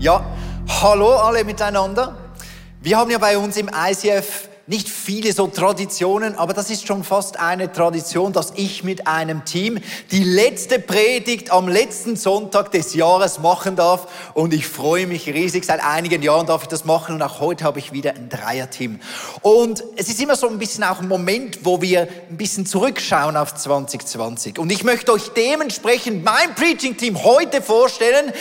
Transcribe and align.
Ja, 0.00 0.24
hallo 0.80 1.16
alle 1.16 1.42
miteinander. 1.42 2.14
Wir 2.80 2.96
haben 2.96 3.10
ja 3.10 3.18
bei 3.18 3.36
uns 3.36 3.56
im 3.56 3.68
ICF 3.68 4.47
nicht 4.68 4.90
viele 4.90 5.32
so 5.32 5.46
Traditionen, 5.46 6.34
aber 6.34 6.52
das 6.52 6.68
ist 6.68 6.86
schon 6.86 7.02
fast 7.02 7.40
eine 7.40 7.72
Tradition, 7.72 8.34
dass 8.34 8.52
ich 8.54 8.84
mit 8.84 9.06
einem 9.06 9.46
Team 9.46 9.78
die 10.10 10.22
letzte 10.22 10.78
Predigt 10.78 11.50
am 11.50 11.68
letzten 11.68 12.16
Sonntag 12.16 12.70
des 12.72 12.92
Jahres 12.92 13.38
machen 13.38 13.76
darf. 13.76 14.08
Und 14.34 14.52
ich 14.52 14.66
freue 14.66 15.06
mich 15.06 15.26
riesig. 15.26 15.64
Seit 15.64 15.82
einigen 15.82 16.20
Jahren 16.20 16.46
darf 16.46 16.64
ich 16.64 16.68
das 16.68 16.84
machen 16.84 17.14
und 17.14 17.22
auch 17.22 17.40
heute 17.40 17.64
habe 17.64 17.78
ich 17.78 17.92
wieder 17.92 18.10
ein 18.10 18.28
Dreierteam. 18.28 19.00
Und 19.40 19.82
es 19.96 20.10
ist 20.10 20.20
immer 20.20 20.36
so 20.36 20.48
ein 20.48 20.58
bisschen 20.58 20.84
auch 20.84 21.00
ein 21.00 21.08
Moment, 21.08 21.60
wo 21.62 21.80
wir 21.80 22.06
ein 22.28 22.36
bisschen 22.36 22.66
zurückschauen 22.66 23.38
auf 23.38 23.54
2020. 23.54 24.58
Und 24.58 24.70
ich 24.70 24.84
möchte 24.84 25.12
euch 25.12 25.30
dementsprechend 25.30 26.24
mein 26.24 26.54
Preaching-Team 26.54 27.24
heute 27.24 27.62
vorstellen 27.62 28.34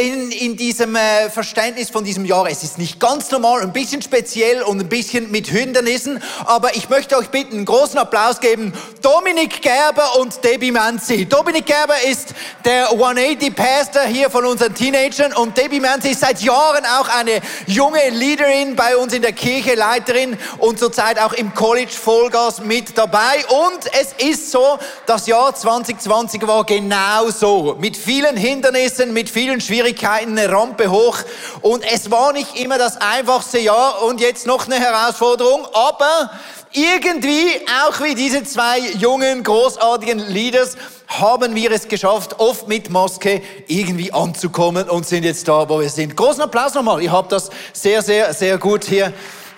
in, 0.00 0.30
in 0.30 0.56
diesem 0.56 0.94
äh, 0.94 1.30
Verständnis 1.30 1.90
von 1.90 2.04
diesem 2.04 2.24
Jahr. 2.24 2.48
Es 2.48 2.62
ist 2.62 2.78
nicht 2.78 3.00
ganz 3.00 3.28
normal, 3.32 3.62
ein 3.62 3.72
bisschen 3.72 4.02
speziell 4.02 4.62
und 4.62 4.78
ein 4.78 4.88
bisschen 4.88 5.32
mit 5.32 5.50
Höhe 5.50 5.63
Hindernissen. 5.64 6.22
Aber 6.44 6.76
ich 6.76 6.88
möchte 6.90 7.16
euch 7.16 7.28
bitten, 7.28 7.56
einen 7.56 7.64
großen 7.64 7.98
Applaus 7.98 8.40
geben. 8.40 8.72
Dominik 9.00 9.62
Gerber 9.62 10.18
und 10.18 10.44
Debbie 10.44 10.70
Manzi. 10.70 11.26
Dominik 11.26 11.66
Gerber 11.66 11.94
ist 12.06 12.34
der 12.64 12.90
180 12.90 13.54
Pastor 13.54 14.02
hier 14.02 14.28
von 14.28 14.44
unseren 14.44 14.74
Teenagern 14.74 15.32
und 15.32 15.56
Debbie 15.56 15.80
Manzi 15.80 16.10
ist 16.10 16.20
seit 16.20 16.40
Jahren 16.40 16.84
auch 16.84 17.08
eine 17.08 17.40
junge 17.66 18.10
Leaderin 18.10 18.76
bei 18.76 18.96
uns 18.96 19.14
in 19.14 19.22
der 19.22 19.32
Kirche, 19.32 19.74
Leiterin 19.74 20.36
und 20.58 20.78
zurzeit 20.78 21.18
auch 21.18 21.32
im 21.32 21.54
College 21.54 21.92
Vollgas 21.92 22.60
mit 22.60 22.96
dabei. 22.98 23.44
Und 23.48 23.80
es 23.98 24.12
ist 24.18 24.50
so, 24.50 24.78
das 25.06 25.26
Jahr 25.26 25.54
2020 25.54 26.46
war 26.46 26.64
genau 26.64 27.30
so. 27.30 27.76
Mit 27.78 27.96
vielen 27.96 28.36
Hindernissen, 28.36 29.12
mit 29.12 29.30
vielen 29.30 29.60
Schwierigkeiten, 29.60 30.38
eine 30.38 30.52
Rampe 30.52 30.90
hoch. 30.90 31.18
Und 31.62 31.84
es 31.90 32.10
war 32.10 32.32
nicht 32.32 32.56
immer 32.56 32.76
das 32.76 32.98
einfachste 33.00 33.58
Jahr 33.58 34.02
und 34.02 34.20
jetzt 34.20 34.46
noch 34.46 34.66
eine 34.66 34.78
Herausforderung. 34.78 35.53
Herausforderung, 35.54 35.66
aber 35.72 36.30
irgendwie, 36.72 37.48
auch 37.86 38.00
wie 38.02 38.14
diese 38.14 38.42
zwei 38.44 38.78
jungen, 38.98 39.42
großartigen 39.42 40.18
Leaders, 40.18 40.76
haben 41.06 41.54
wir 41.54 41.70
es 41.70 41.86
geschafft, 41.86 42.40
oft 42.40 42.66
mit 42.66 42.90
Maske 42.90 43.42
irgendwie 43.68 44.12
anzukommen 44.12 44.88
und 44.88 45.06
sind 45.06 45.24
jetzt 45.24 45.46
da, 45.46 45.68
wo 45.68 45.80
wir 45.80 45.90
sind. 45.90 46.16
Großen 46.16 46.42
Applaus 46.42 46.74
nochmal. 46.74 47.02
Ihr 47.02 47.12
habt 47.12 47.30
das 47.30 47.50
sehr, 47.72 48.02
sehr, 48.02 48.32
sehr 48.34 48.58
gut 48.58 48.84
hier 48.84 49.12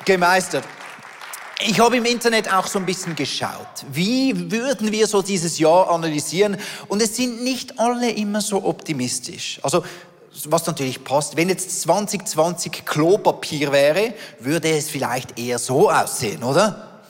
gemeistert. 0.05 0.65
Ich 1.59 1.81
habe 1.81 1.97
im 1.97 2.05
Internet 2.05 2.53
auch 2.53 2.67
so 2.67 2.79
ein 2.79 2.85
bisschen 2.85 3.17
geschaut, 3.17 3.87
wie 3.91 4.51
würden 4.51 4.93
wir 4.93 5.07
so 5.07 5.23
dieses 5.23 5.59
Jahr 5.59 5.91
analysieren 5.91 6.59
und 6.89 7.01
es 7.01 7.17
sind 7.17 7.43
nicht 7.43 7.79
alle 7.79 8.11
immer 8.11 8.43
so 8.43 8.63
optimistisch. 8.63 9.59
Also 9.63 9.83
was 10.45 10.67
natürlich 10.67 11.03
passt. 11.05 11.37
Wenn 11.37 11.49
jetzt 11.49 11.83
2020 11.83 12.85
Klopapier 12.85 13.73
wäre, 13.73 14.15
würde 14.39 14.71
es 14.77 14.91
vielleicht 14.91 15.39
eher 15.39 15.59
so 15.59 15.91
aussehen, 15.91 16.43
oder? 16.43 17.03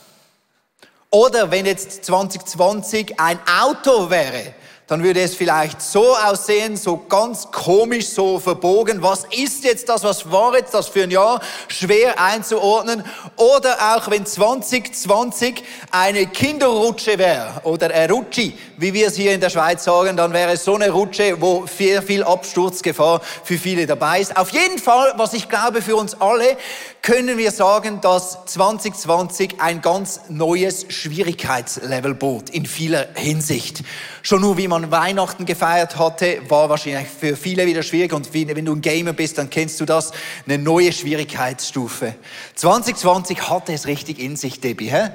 Oder 1.10 1.50
wenn 1.50 1.66
jetzt 1.66 2.04
2020 2.04 3.18
ein 3.18 3.38
Auto 3.60 4.10
wäre, 4.10 4.54
dann 4.86 5.02
würde 5.02 5.20
es 5.20 5.34
vielleicht 5.34 5.82
so 5.82 6.16
aussehen, 6.16 6.76
so 6.76 6.96
ganz 6.96 7.50
komisch, 7.50 8.06
so 8.06 8.38
verbogen. 8.38 9.02
Was 9.02 9.24
ist 9.36 9.64
jetzt 9.64 9.88
das? 9.88 10.04
Was 10.04 10.30
war 10.30 10.54
jetzt 10.56 10.74
das 10.74 10.86
für 10.86 11.02
ein 11.02 11.10
Jahr? 11.10 11.40
Schwer 11.66 12.20
einzuordnen. 12.20 13.02
Oder 13.34 13.96
auch 13.96 14.08
wenn 14.10 14.24
2020 14.24 15.64
eine 15.90 16.26
Kinderrutsche 16.26 17.18
wäre 17.18 17.62
oder 17.64 17.92
ein 17.92 18.08
Rutschi, 18.10 18.56
wie 18.76 18.94
wir 18.94 19.08
es 19.08 19.16
hier 19.16 19.34
in 19.34 19.40
der 19.40 19.50
Schweiz 19.50 19.82
sagen, 19.82 20.16
dann 20.16 20.32
wäre 20.32 20.52
es 20.52 20.64
so 20.64 20.76
eine 20.76 20.90
Rutsche, 20.90 21.40
wo 21.40 21.66
sehr 21.66 22.00
viel 22.00 22.22
Absturzgefahr 22.22 23.20
für 23.42 23.58
viele 23.58 23.86
dabei 23.86 24.20
ist. 24.20 24.36
Auf 24.36 24.50
jeden 24.50 24.78
Fall, 24.78 25.14
was 25.16 25.32
ich 25.32 25.48
glaube 25.48 25.82
für 25.82 25.96
uns 25.96 26.20
alle, 26.20 26.56
können 27.02 27.38
wir 27.38 27.52
sagen, 27.52 28.00
dass 28.00 28.44
2020 28.46 29.60
ein 29.60 29.80
ganz 29.80 30.22
neues 30.28 30.86
Schwierigkeitslevel 30.88 32.14
bot 32.14 32.50
in 32.50 32.66
vieler 32.66 33.06
Hinsicht. 33.14 33.84
Schon 34.22 34.40
nur 34.40 34.56
wie 34.56 34.66
man 34.66 34.75
Weihnachten 34.90 35.46
gefeiert 35.46 35.98
hatte, 35.98 36.40
war 36.48 36.68
wahrscheinlich 36.68 37.08
für 37.08 37.36
viele 37.36 37.66
wieder 37.66 37.82
schwierig 37.82 38.12
und 38.12 38.32
wenn 38.32 38.64
du 38.64 38.74
ein 38.74 38.80
Gamer 38.80 39.12
bist, 39.12 39.38
dann 39.38 39.50
kennst 39.50 39.80
du 39.80 39.84
das, 39.84 40.12
eine 40.46 40.58
neue 40.58 40.92
Schwierigkeitsstufe. 40.92 42.14
2020 42.54 43.48
hatte 43.48 43.72
es 43.72 43.86
richtig 43.86 44.18
in 44.18 44.36
sich, 44.36 44.60
Debbie, 44.60 44.90
hä? 44.90 45.10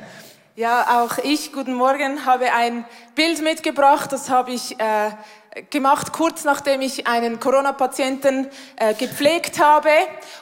Ja, 0.56 1.04
auch 1.04 1.18
ich, 1.24 1.54
guten 1.54 1.74
Morgen, 1.74 2.26
habe 2.26 2.52
ein 2.54 2.86
Bild 3.16 3.42
mitgebracht, 3.42 4.12
das 4.12 4.30
habe 4.30 4.52
ich 4.52 4.78
äh, 4.80 5.12
gemacht, 5.70 6.14
kurz 6.14 6.44
nachdem 6.44 6.82
ich 6.82 7.08
einen 7.08 7.40
Corona-Patienten 7.40 8.48
äh, 8.76 8.94
gepflegt 8.94 9.60
habe. 9.60 9.90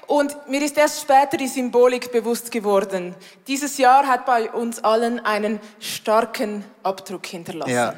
Und 0.08 0.36
mir 0.50 0.62
ist 0.62 0.78
erst 0.78 1.02
später 1.02 1.38
die 1.38 1.48
Symbolik 1.48 2.12
bewusst 2.12 2.52
geworden. 2.52 3.16
Dieses 3.48 3.78
Jahr 3.78 4.08
hat 4.08 4.26
bei 4.26 4.52
uns 4.52 4.84
allen 4.84 5.24
einen 5.26 5.60
starken 5.80 6.64
Abdruck 6.84 7.26
hinterlassen. 7.26 7.72
Ja. 7.72 7.94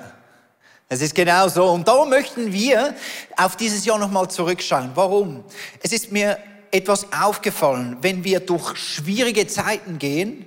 Es 0.94 1.02
ist 1.02 1.16
genau 1.16 1.48
so. 1.48 1.68
Und 1.68 1.88
darum 1.88 2.10
möchten 2.10 2.52
wir 2.52 2.94
auf 3.38 3.56
dieses 3.56 3.86
Jahr 3.86 3.98
nochmal 3.98 4.30
zurückschauen. 4.30 4.92
Warum? 4.94 5.42
Es 5.82 5.94
ist 5.94 6.12
mir 6.12 6.38
etwas 6.70 7.08
aufgefallen, 7.14 7.96
wenn 8.02 8.26
wir 8.26 8.42
durch 8.42 8.76
schwierige 8.76 9.48
Zeiten 9.48 9.98
gehen, 10.00 10.46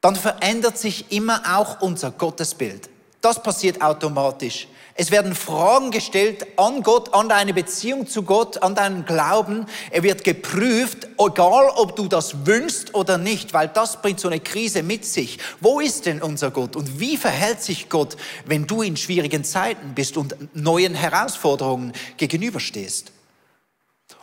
dann 0.00 0.14
verändert 0.14 0.78
sich 0.78 1.10
immer 1.10 1.42
auch 1.52 1.80
unser 1.80 2.12
Gottesbild. 2.12 2.88
Das 3.20 3.42
passiert 3.42 3.82
automatisch. 3.82 4.68
Es 4.98 5.10
werden 5.10 5.34
Fragen 5.34 5.90
gestellt 5.90 6.46
an 6.56 6.82
Gott, 6.82 7.12
an 7.12 7.28
deine 7.28 7.52
Beziehung 7.52 8.06
zu 8.06 8.22
Gott, 8.22 8.62
an 8.62 8.74
deinen 8.74 9.04
Glauben. 9.04 9.66
Er 9.90 10.02
wird 10.02 10.24
geprüft, 10.24 11.08
egal 11.18 11.68
ob 11.76 11.96
du 11.96 12.08
das 12.08 12.46
wünschst 12.46 12.94
oder 12.94 13.18
nicht, 13.18 13.52
weil 13.52 13.68
das 13.68 14.00
bringt 14.00 14.20
so 14.20 14.28
eine 14.28 14.40
Krise 14.40 14.82
mit 14.82 15.04
sich. 15.04 15.38
Wo 15.60 15.80
ist 15.80 16.06
denn 16.06 16.22
unser 16.22 16.50
Gott 16.50 16.76
und 16.76 16.98
wie 16.98 17.18
verhält 17.18 17.62
sich 17.62 17.90
Gott, 17.90 18.16
wenn 18.46 18.66
du 18.66 18.80
in 18.80 18.96
schwierigen 18.96 19.44
Zeiten 19.44 19.94
bist 19.94 20.16
und 20.16 20.34
neuen 20.54 20.94
Herausforderungen 20.94 21.92
gegenüberstehst? 22.16 23.12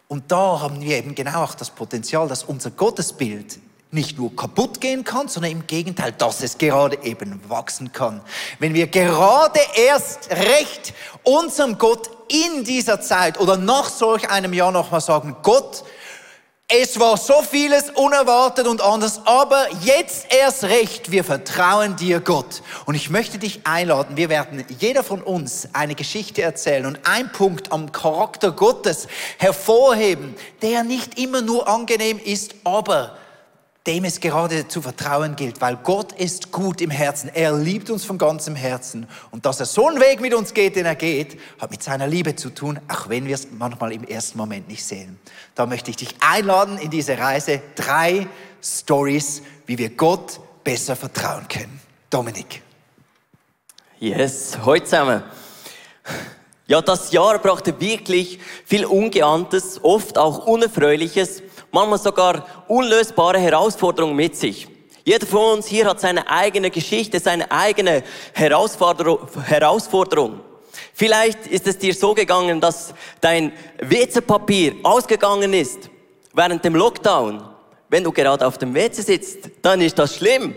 Und 0.07 0.31
da 0.31 0.59
haben 0.59 0.81
wir 0.81 0.97
eben 0.97 1.13
genau 1.13 1.43
auch 1.43 1.53
das 1.55 1.69
Potenzial, 1.69 2.27
dass 2.27 2.43
unser 2.43 2.71
Gottesbild 2.71 3.59
nicht 3.93 4.17
nur 4.17 4.35
kaputt 4.35 4.81
gehen 4.81 5.03
kann, 5.03 5.27
sondern 5.27 5.51
im 5.51 5.67
Gegenteil, 5.67 6.11
dass 6.11 6.41
es 6.41 6.57
gerade 6.57 6.97
eben 7.03 7.41
wachsen 7.47 7.91
kann. 7.91 8.21
Wenn 8.59 8.73
wir 8.73 8.87
gerade 8.87 9.59
erst 9.75 10.29
recht 10.29 10.93
unserem 11.23 11.77
Gott 11.77 12.09
in 12.27 12.63
dieser 12.63 13.01
Zeit 13.01 13.39
oder 13.39 13.57
nach 13.57 13.89
solch 13.89 14.29
einem 14.29 14.53
Jahr 14.53 14.71
nochmal 14.71 15.01
sagen, 15.01 15.35
Gott, 15.43 15.83
es 16.67 16.99
war 16.99 17.17
so 17.17 17.43
vieles 17.43 17.91
unerwartet 17.91 18.65
und 18.65 18.81
anders, 18.81 19.21
aber 19.25 19.67
jetzt 19.83 20.33
erst 20.33 20.63
recht, 20.63 21.11
wir 21.11 21.23
vertrauen 21.23 21.95
dir, 21.97 22.19
Gott. 22.19 22.63
Und 22.85 22.95
ich 22.95 23.09
möchte 23.11 23.37
dich 23.37 23.61
einladen, 23.65 24.17
wir 24.17 24.29
werden 24.29 24.65
jeder 24.79 25.03
von 25.03 25.21
uns 25.21 25.67
eine 25.73 25.93
Geschichte 25.93 26.41
erzählen 26.41 26.85
und 26.85 26.99
einen 27.07 27.31
Punkt 27.31 27.71
am 27.71 27.91
Charakter 27.91 28.51
Gottes 28.51 29.07
hervorheben, 29.37 30.35
der 30.63 30.83
nicht 30.83 31.19
immer 31.19 31.41
nur 31.41 31.67
angenehm 31.67 32.19
ist, 32.23 32.55
aber 32.63 33.17
dem 33.85 34.05
es 34.05 34.21
gerade 34.21 34.67
zu 34.67 34.81
vertrauen 34.81 35.35
gilt, 35.35 35.59
weil 35.59 35.75
Gott 35.75 36.13
ist 36.13 36.51
gut 36.53 36.79
im 36.79 36.89
Herzen. 36.89 37.29
Er 37.33 37.53
liebt 37.53 37.89
uns 37.89 38.05
von 38.05 38.17
ganzem 38.17 38.55
Herzen. 38.55 39.07
Und 39.31 39.45
dass 39.45 39.59
er 39.59 39.65
so 39.65 39.87
einen 39.87 39.99
Weg 39.99 40.21
mit 40.21 40.33
uns 40.33 40.53
geht, 40.53 40.77
den 40.77 40.85
er 40.85 40.95
geht, 40.95 41.37
hat 41.59 41.69
mit 41.69 41.83
seiner 41.83 42.07
Liebe 42.07 42.35
zu 42.35 42.49
tun, 42.49 42.79
auch 42.87 43.09
wenn 43.09 43.25
wir 43.25 43.35
es 43.35 43.47
manchmal 43.51 43.91
im 43.91 44.05
ersten 44.05 44.37
Moment 44.37 44.69
nicht 44.69 44.85
sehen. 44.85 45.19
Da 45.53 45.65
möchte 45.65 45.89
ich 45.89 45.97
dich 45.97 46.15
einladen 46.21 46.77
in 46.77 46.91
diese 46.91 47.17
Reise. 47.17 47.61
Drei 47.75 48.27
Stories, 48.61 49.41
wie 49.65 49.77
wir 49.77 49.89
Gott 49.89 50.39
besser 50.63 50.95
vertrauen 50.95 51.45
können. 51.49 51.81
Dominik. 52.09 52.61
Yes, 53.99 54.57
heute 54.63 54.85
zusammen. 54.85 55.23
Ja, 56.67 56.81
das 56.81 57.11
Jahr 57.11 57.39
brachte 57.39 57.77
wirklich 57.81 58.39
viel 58.65 58.85
Ungeahntes, 58.85 59.83
oft 59.83 60.17
auch 60.17 60.45
Unerfreuliches 60.47 61.43
manchmal 61.73 61.99
sogar 61.99 62.45
unlösbare 62.67 63.39
Herausforderungen 63.39 64.15
mit 64.15 64.37
sich. 64.37 64.67
Jeder 65.03 65.25
von 65.25 65.57
uns 65.57 65.67
hier 65.67 65.85
hat 65.85 65.99
seine 65.99 66.29
eigene 66.29 66.71
Geschichte, 66.71 67.19
seine 67.19 67.51
eigene 67.51 68.03
Herausforderung. 68.33 70.39
Vielleicht 70.93 71.47
ist 71.47 71.67
es 71.67 71.77
dir 71.77 71.93
so 71.93 72.13
gegangen, 72.13 72.61
dass 72.61 72.93
dein 73.19 73.51
WC-Papier 73.81 74.75
ausgegangen 74.83 75.53
ist 75.53 75.89
während 76.33 76.63
dem 76.63 76.75
Lockdown. 76.75 77.43
Wenn 77.89 78.03
du 78.03 78.11
gerade 78.11 78.47
auf 78.47 78.57
dem 78.57 78.73
WC 78.73 79.01
sitzt, 79.01 79.49
dann 79.61 79.81
ist 79.81 79.99
das 79.99 80.15
schlimm. 80.15 80.55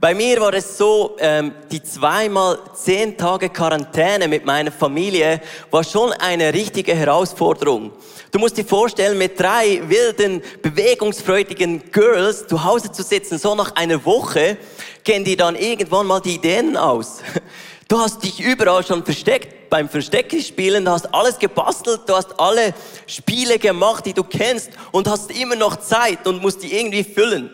Bei 0.00 0.14
mir 0.14 0.40
war 0.40 0.54
es 0.54 0.78
so, 0.78 1.14
ähm, 1.18 1.52
die 1.70 1.82
zweimal 1.82 2.58
zehn 2.74 3.18
Tage 3.18 3.50
Quarantäne 3.50 4.28
mit 4.28 4.46
meiner 4.46 4.72
Familie 4.72 5.42
war 5.70 5.84
schon 5.84 6.14
eine 6.14 6.54
richtige 6.54 6.94
Herausforderung. 6.94 7.92
Du 8.32 8.38
musst 8.38 8.56
dir 8.56 8.64
vorstellen, 8.64 9.18
mit 9.18 9.38
drei 9.38 9.82
wilden, 9.86 10.40
bewegungsfreudigen 10.62 11.92
Girls 11.92 12.46
zu 12.46 12.64
Hause 12.64 12.90
zu 12.90 13.02
sitzen, 13.02 13.36
so 13.36 13.54
nach 13.54 13.76
einer 13.76 14.02
Woche, 14.06 14.56
gehen 15.04 15.22
die 15.22 15.36
dann 15.36 15.54
irgendwann 15.54 16.06
mal 16.06 16.20
die 16.20 16.36
Ideen 16.36 16.76
aus. 16.78 17.18
Du 17.88 17.98
hast 17.98 18.22
dich 18.22 18.38
überall 18.38 18.86
schon 18.86 19.04
versteckt. 19.04 19.68
beim 19.68 19.88
Verstecken 19.88 20.40
spielen, 20.40 20.84
du 20.84 20.92
hast 20.92 21.12
alles 21.12 21.36
gebastelt, 21.40 22.02
du 22.06 22.14
hast 22.14 22.38
alle 22.38 22.72
Spiele 23.08 23.58
gemacht, 23.58 24.06
die 24.06 24.12
du 24.12 24.22
kennst 24.22 24.70
und 24.92 25.08
hast 25.08 25.32
immer 25.32 25.56
noch 25.56 25.74
Zeit 25.74 26.24
und 26.24 26.40
musst 26.40 26.62
die 26.62 26.72
irgendwie 26.72 27.02
füllen. 27.02 27.50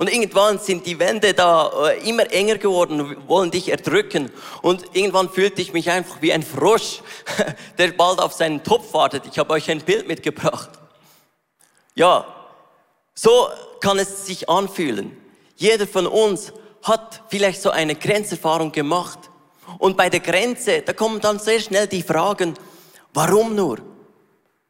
Und 0.00 0.10
irgendwann 0.10 0.58
sind 0.58 0.86
die 0.86 0.98
Wände 0.98 1.34
da 1.34 1.90
äh, 1.90 2.08
immer 2.08 2.32
enger 2.32 2.56
geworden 2.56 3.18
wollen 3.28 3.50
dich 3.50 3.68
erdrücken. 3.68 4.32
Und 4.62 4.96
irgendwann 4.96 5.28
fühlte 5.28 5.60
ich 5.60 5.74
mich 5.74 5.90
einfach 5.90 6.22
wie 6.22 6.32
ein 6.32 6.42
Frosch, 6.42 7.02
der 7.78 7.88
bald 7.88 8.18
auf 8.18 8.32
seinen 8.32 8.64
Topf 8.64 8.94
wartet. 8.94 9.24
Ich 9.30 9.38
habe 9.38 9.52
euch 9.52 9.70
ein 9.70 9.82
Bild 9.82 10.08
mitgebracht. 10.08 10.70
Ja, 11.94 12.24
so 13.12 13.48
kann 13.80 13.98
es 13.98 14.24
sich 14.24 14.48
anfühlen. 14.48 15.14
Jeder 15.56 15.86
von 15.86 16.06
uns 16.06 16.54
hat 16.82 17.22
vielleicht 17.28 17.60
so 17.60 17.68
eine 17.68 17.94
Grenzerfahrung 17.94 18.72
gemacht. 18.72 19.18
Und 19.76 19.98
bei 19.98 20.08
der 20.08 20.20
Grenze, 20.20 20.80
da 20.80 20.94
kommen 20.94 21.20
dann 21.20 21.38
sehr 21.38 21.60
schnell 21.60 21.86
die 21.86 22.02
Fragen, 22.02 22.54
warum 23.12 23.54
nur? 23.54 23.80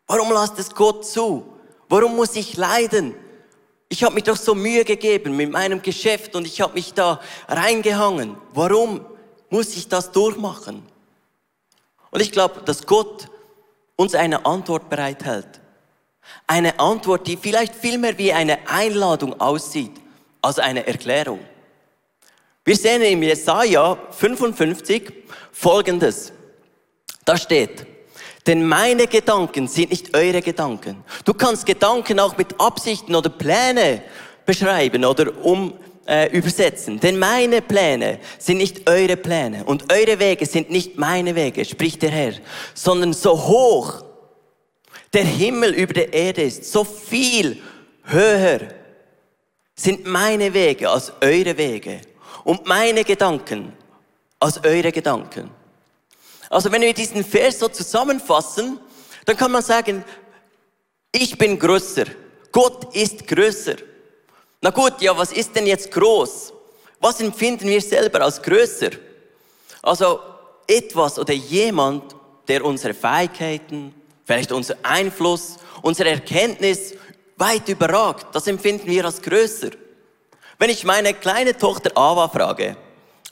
Warum 0.08 0.32
lasst 0.32 0.58
es 0.58 0.74
Gott 0.74 1.06
zu? 1.06 1.46
Warum 1.88 2.16
muss 2.16 2.34
ich 2.34 2.56
leiden? 2.56 3.14
Ich 3.92 4.04
habe 4.04 4.14
mich 4.14 4.22
doch 4.22 4.36
so 4.36 4.54
Mühe 4.54 4.84
gegeben 4.84 5.36
mit 5.36 5.50
meinem 5.50 5.82
Geschäft 5.82 6.36
und 6.36 6.46
ich 6.46 6.60
habe 6.60 6.74
mich 6.74 6.94
da 6.94 7.20
reingehangen. 7.48 8.36
Warum 8.54 9.04
muss 9.50 9.76
ich 9.76 9.88
das 9.88 10.12
durchmachen? 10.12 10.86
Und 12.12 12.20
ich 12.20 12.30
glaube, 12.30 12.60
dass 12.64 12.86
Gott 12.86 13.26
uns 13.96 14.14
eine 14.14 14.46
Antwort 14.46 14.88
bereithält. 14.88 15.60
Eine 16.46 16.78
Antwort, 16.78 17.26
die 17.26 17.36
vielleicht 17.36 17.74
viel 17.74 17.98
mehr 17.98 18.16
wie 18.16 18.32
eine 18.32 18.68
Einladung 18.68 19.40
aussieht 19.40 19.92
als 20.40 20.60
eine 20.60 20.86
Erklärung. 20.86 21.40
Wir 22.64 22.76
sehen 22.76 23.02
im 23.02 23.24
Jesaja 23.24 23.98
55 24.12 25.12
Folgendes. 25.50 26.32
Da 27.24 27.36
steht, 27.36 27.86
denn 28.46 28.66
meine 28.66 29.06
Gedanken 29.06 29.68
sind 29.68 29.90
nicht 29.90 30.16
eure 30.16 30.40
Gedanken. 30.40 31.04
Du 31.24 31.34
kannst 31.34 31.66
Gedanken 31.66 32.18
auch 32.20 32.36
mit 32.36 32.58
Absichten 32.58 33.14
oder 33.14 33.28
Pläne 33.28 34.02
beschreiben 34.46 35.04
oder 35.04 35.44
um 35.44 35.74
äh, 36.06 36.30
übersetzen. 36.36 36.98
Denn 36.98 37.18
meine 37.18 37.62
Pläne 37.62 38.18
sind 38.38 38.58
nicht 38.58 38.88
eure 38.88 39.16
Pläne 39.16 39.64
und 39.64 39.92
eure 39.92 40.18
Wege 40.18 40.46
sind 40.46 40.70
nicht 40.70 40.98
meine 40.98 41.34
Wege, 41.34 41.64
spricht 41.64 42.02
der 42.02 42.10
Herr, 42.10 42.32
sondern 42.74 43.12
so 43.12 43.32
hoch 43.32 44.04
der 45.12 45.24
Himmel 45.24 45.74
über 45.74 45.92
der 45.92 46.12
Erde 46.12 46.42
ist, 46.42 46.72
so 46.72 46.84
viel 46.84 47.58
höher 48.04 48.60
sind 49.74 50.06
meine 50.06 50.52
Wege 50.52 50.90
als 50.90 51.12
eure 51.20 51.56
Wege 51.56 52.00
und 52.44 52.66
meine 52.66 53.04
Gedanken 53.04 53.72
als 54.38 54.62
eure 54.64 54.92
Gedanken. 54.92 55.50
Also 56.50 56.70
wenn 56.72 56.82
wir 56.82 56.92
diesen 56.92 57.24
Vers 57.24 57.60
so 57.60 57.68
zusammenfassen, 57.68 58.80
dann 59.24 59.36
kann 59.36 59.52
man 59.52 59.62
sagen, 59.62 60.04
ich 61.12 61.38
bin 61.38 61.58
größer. 61.58 62.06
Gott 62.50 62.94
ist 62.94 63.26
größer. 63.26 63.76
Na 64.60 64.70
gut, 64.70 65.00
ja, 65.00 65.16
was 65.16 65.32
ist 65.32 65.54
denn 65.54 65.66
jetzt 65.66 65.90
groß? 65.92 66.52
Was 66.98 67.20
empfinden 67.20 67.68
wir 67.68 67.80
selber 67.80 68.22
als 68.22 68.42
größer? 68.42 68.90
Also 69.80 70.20
etwas 70.66 71.18
oder 71.18 71.32
jemand, 71.32 72.16
der 72.48 72.64
unsere 72.64 72.94
Fähigkeiten, 72.94 73.94
vielleicht 74.24 74.50
unser 74.50 74.74
Einfluss, 74.82 75.56
unsere 75.82 76.10
Erkenntnis 76.10 76.94
weit 77.36 77.68
überragt, 77.68 78.26
das 78.34 78.48
empfinden 78.48 78.86
wir 78.88 79.04
als 79.04 79.22
größer. 79.22 79.70
Wenn 80.58 80.68
ich 80.68 80.84
meine 80.84 81.14
kleine 81.14 81.56
Tochter 81.56 81.96
Ava 81.96 82.28
frage, 82.28 82.76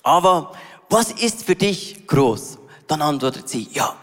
Ava, 0.04 0.52
was 0.88 1.10
ist 1.10 1.44
für 1.44 1.56
dich 1.56 2.06
groß? 2.06 2.57
Dann 2.88 3.02
antwortet 3.02 3.48
sie, 3.48 3.68
ja, 3.70 3.94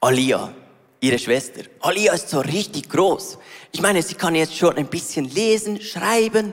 Alia, 0.00 0.52
ihre 1.00 1.18
Schwester. 1.18 1.62
Alia 1.80 2.12
ist 2.12 2.28
so 2.28 2.40
richtig 2.40 2.90
groß. 2.90 3.38
Ich 3.72 3.80
meine, 3.80 4.02
sie 4.02 4.14
kann 4.14 4.34
jetzt 4.34 4.54
schon 4.56 4.76
ein 4.76 4.86
bisschen 4.86 5.24
lesen, 5.24 5.80
schreiben 5.80 6.52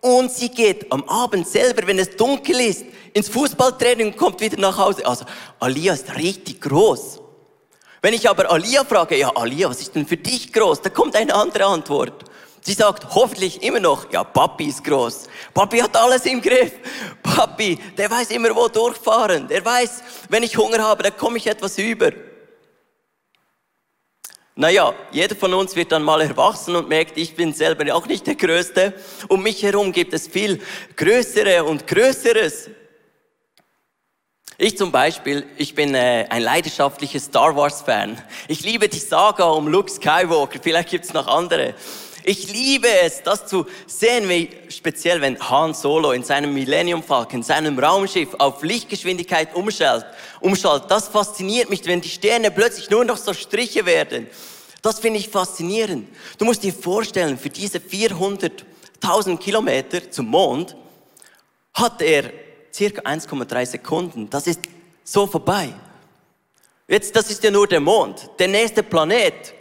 und 0.00 0.32
sie 0.32 0.48
geht 0.48 0.90
am 0.90 1.04
Abend 1.04 1.46
selber, 1.46 1.86
wenn 1.86 1.98
es 1.98 2.16
dunkel 2.16 2.58
ist, 2.60 2.86
ins 3.12 3.28
Fußballtraining 3.28 4.08
und 4.08 4.16
kommt 4.16 4.40
wieder 4.40 4.58
nach 4.58 4.78
Hause. 4.78 5.06
Also 5.06 5.26
Alia 5.60 5.92
ist 5.92 6.16
richtig 6.16 6.62
groß. 6.62 7.20
Wenn 8.00 8.14
ich 8.14 8.28
aber 8.28 8.50
Alia 8.50 8.84
frage, 8.84 9.16
ja, 9.18 9.30
Alia, 9.34 9.68
was 9.68 9.80
ist 9.80 9.94
denn 9.94 10.06
für 10.06 10.16
dich 10.16 10.52
groß? 10.52 10.80
Da 10.80 10.88
kommt 10.88 11.16
eine 11.16 11.34
andere 11.34 11.66
Antwort. 11.66 12.24
Sie 12.66 12.72
sagt 12.72 13.14
hoffentlich 13.14 13.62
immer 13.62 13.78
noch, 13.78 14.10
ja, 14.10 14.24
Papi 14.24 14.68
ist 14.68 14.82
groß. 14.82 15.28
Papi 15.52 15.80
hat 15.80 15.94
alles 15.98 16.24
im 16.24 16.40
Griff. 16.40 16.72
Papi, 17.22 17.78
der 17.94 18.10
weiß 18.10 18.30
immer, 18.30 18.56
wo 18.56 18.68
durchfahren. 18.68 19.46
Der 19.48 19.62
weiß, 19.62 20.02
wenn 20.30 20.42
ich 20.42 20.56
Hunger 20.56 20.82
habe, 20.82 21.02
dann 21.02 21.14
komme 21.14 21.36
ich 21.36 21.46
etwas 21.46 21.76
über. 21.76 22.10
Naja, 24.54 24.94
jeder 25.10 25.36
von 25.36 25.52
uns 25.52 25.76
wird 25.76 25.92
dann 25.92 26.02
mal 26.02 26.22
erwachsen 26.22 26.74
und 26.74 26.88
merkt, 26.88 27.18
ich 27.18 27.36
bin 27.36 27.52
selber 27.52 27.94
auch 27.94 28.06
nicht 28.06 28.26
der 28.26 28.36
Größte. 28.36 28.94
Um 29.28 29.42
mich 29.42 29.62
herum 29.62 29.92
gibt 29.92 30.14
es 30.14 30.26
viel 30.26 30.58
Größere 30.96 31.64
und 31.64 31.86
Größeres. 31.86 32.70
Ich 34.56 34.78
zum 34.78 34.90
Beispiel, 34.90 35.44
ich 35.58 35.74
bin 35.74 35.94
äh, 35.94 36.26
ein 36.30 36.42
leidenschaftlicher 36.42 37.18
Star 37.18 37.54
Wars 37.56 37.82
Fan. 37.82 38.22
Ich 38.48 38.60
liebe 38.62 38.88
die 38.88 39.00
Saga 39.00 39.44
um 39.44 39.66
Luke 39.68 39.90
Skywalker, 39.90 40.60
vielleicht 40.62 40.90
gibt's 40.90 41.12
noch 41.12 41.26
andere. 41.26 41.74
Ich 42.26 42.50
liebe 42.50 42.88
es, 42.88 43.22
das 43.22 43.46
zu 43.46 43.66
sehen, 43.86 44.26
wie 44.30 44.48
speziell 44.70 45.20
wenn 45.20 45.38
Han 45.38 45.74
Solo 45.74 46.12
in 46.12 46.24
seinem 46.24 46.54
Millennium 46.54 47.02
Falcon, 47.02 47.40
in 47.40 47.42
seinem 47.42 47.78
Raumschiff 47.78 48.30
auf 48.38 48.62
Lichtgeschwindigkeit 48.62 49.54
umschaltet. 49.54 50.08
umschaltet. 50.40 50.90
Das 50.90 51.08
fasziniert 51.08 51.68
mich, 51.68 51.84
wenn 51.84 52.00
die 52.00 52.08
Sterne 52.08 52.50
plötzlich 52.50 52.88
nur 52.88 53.04
noch 53.04 53.18
so 53.18 53.34
Striche 53.34 53.84
werden. 53.84 54.26
Das 54.80 55.00
finde 55.00 55.18
ich 55.18 55.28
faszinierend. 55.28 56.08
Du 56.38 56.46
musst 56.46 56.62
dir 56.62 56.72
vorstellen, 56.72 57.36
für 57.36 57.50
diese 57.50 57.78
400.000 57.78 59.36
Kilometer 59.36 60.10
zum 60.10 60.26
Mond 60.28 60.74
hat 61.74 62.00
er 62.00 62.30
circa 62.72 63.02
1,3 63.02 63.66
Sekunden. 63.66 64.30
Das 64.30 64.46
ist 64.46 64.60
so 65.04 65.26
vorbei. 65.26 65.74
Jetzt, 66.88 67.14
das 67.14 67.30
ist 67.30 67.44
ja 67.44 67.50
nur 67.50 67.66
der 67.66 67.80
Mond. 67.80 68.30
Der 68.38 68.48
nächste 68.48 68.82
Planet, 68.82 69.52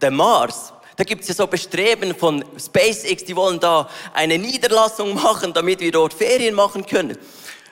der 0.00 0.10
Mars, 0.10 0.72
da 0.96 1.04
gibt 1.04 1.22
es 1.22 1.28
ja 1.28 1.34
so 1.34 1.46
Bestreben 1.46 2.14
von 2.14 2.44
SpaceX, 2.58 3.24
die 3.24 3.36
wollen 3.36 3.60
da 3.60 3.88
eine 4.14 4.38
Niederlassung 4.38 5.14
machen, 5.14 5.52
damit 5.52 5.80
wir 5.80 5.92
dort 5.92 6.14
Ferien 6.14 6.54
machen 6.54 6.86
können. 6.86 7.18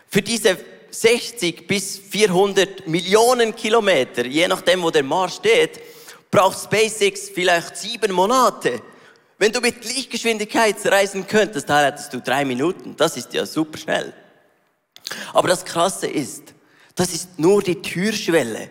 Für 0.08 0.20
diese 0.20 0.58
60 0.90 1.66
bis 1.66 1.98
400 1.98 2.86
Millionen 2.86 3.56
Kilometer, 3.56 4.26
je 4.26 4.46
nachdem, 4.46 4.82
wo 4.82 4.90
der 4.90 5.02
Mars 5.02 5.36
steht, 5.36 5.80
braucht 6.30 6.58
SpaceX 6.58 7.30
vielleicht 7.30 7.76
sieben 7.76 8.12
Monate. 8.12 8.82
Wenn 9.38 9.52
du 9.52 9.60
mit 9.60 9.84
Lichtgeschwindigkeit 9.84 10.76
reisen 10.86 11.26
könntest, 11.26 11.68
da 11.68 11.84
hättest 11.86 12.12
du 12.12 12.20
drei 12.20 12.44
Minuten. 12.44 12.94
Das 12.96 13.16
ist 13.16 13.32
ja 13.32 13.44
super 13.46 13.78
schnell. 13.78 14.12
Aber 15.32 15.48
das 15.48 15.64
Krasse 15.64 16.06
ist, 16.06 16.54
das 16.94 17.12
ist 17.12 17.38
nur 17.38 17.62
die 17.62 17.80
Türschwelle 17.80 18.70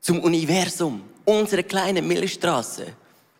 zum 0.00 0.20
Universum, 0.20 1.02
unsere 1.24 1.64
kleine 1.64 2.02
Milchstraße. 2.02 2.86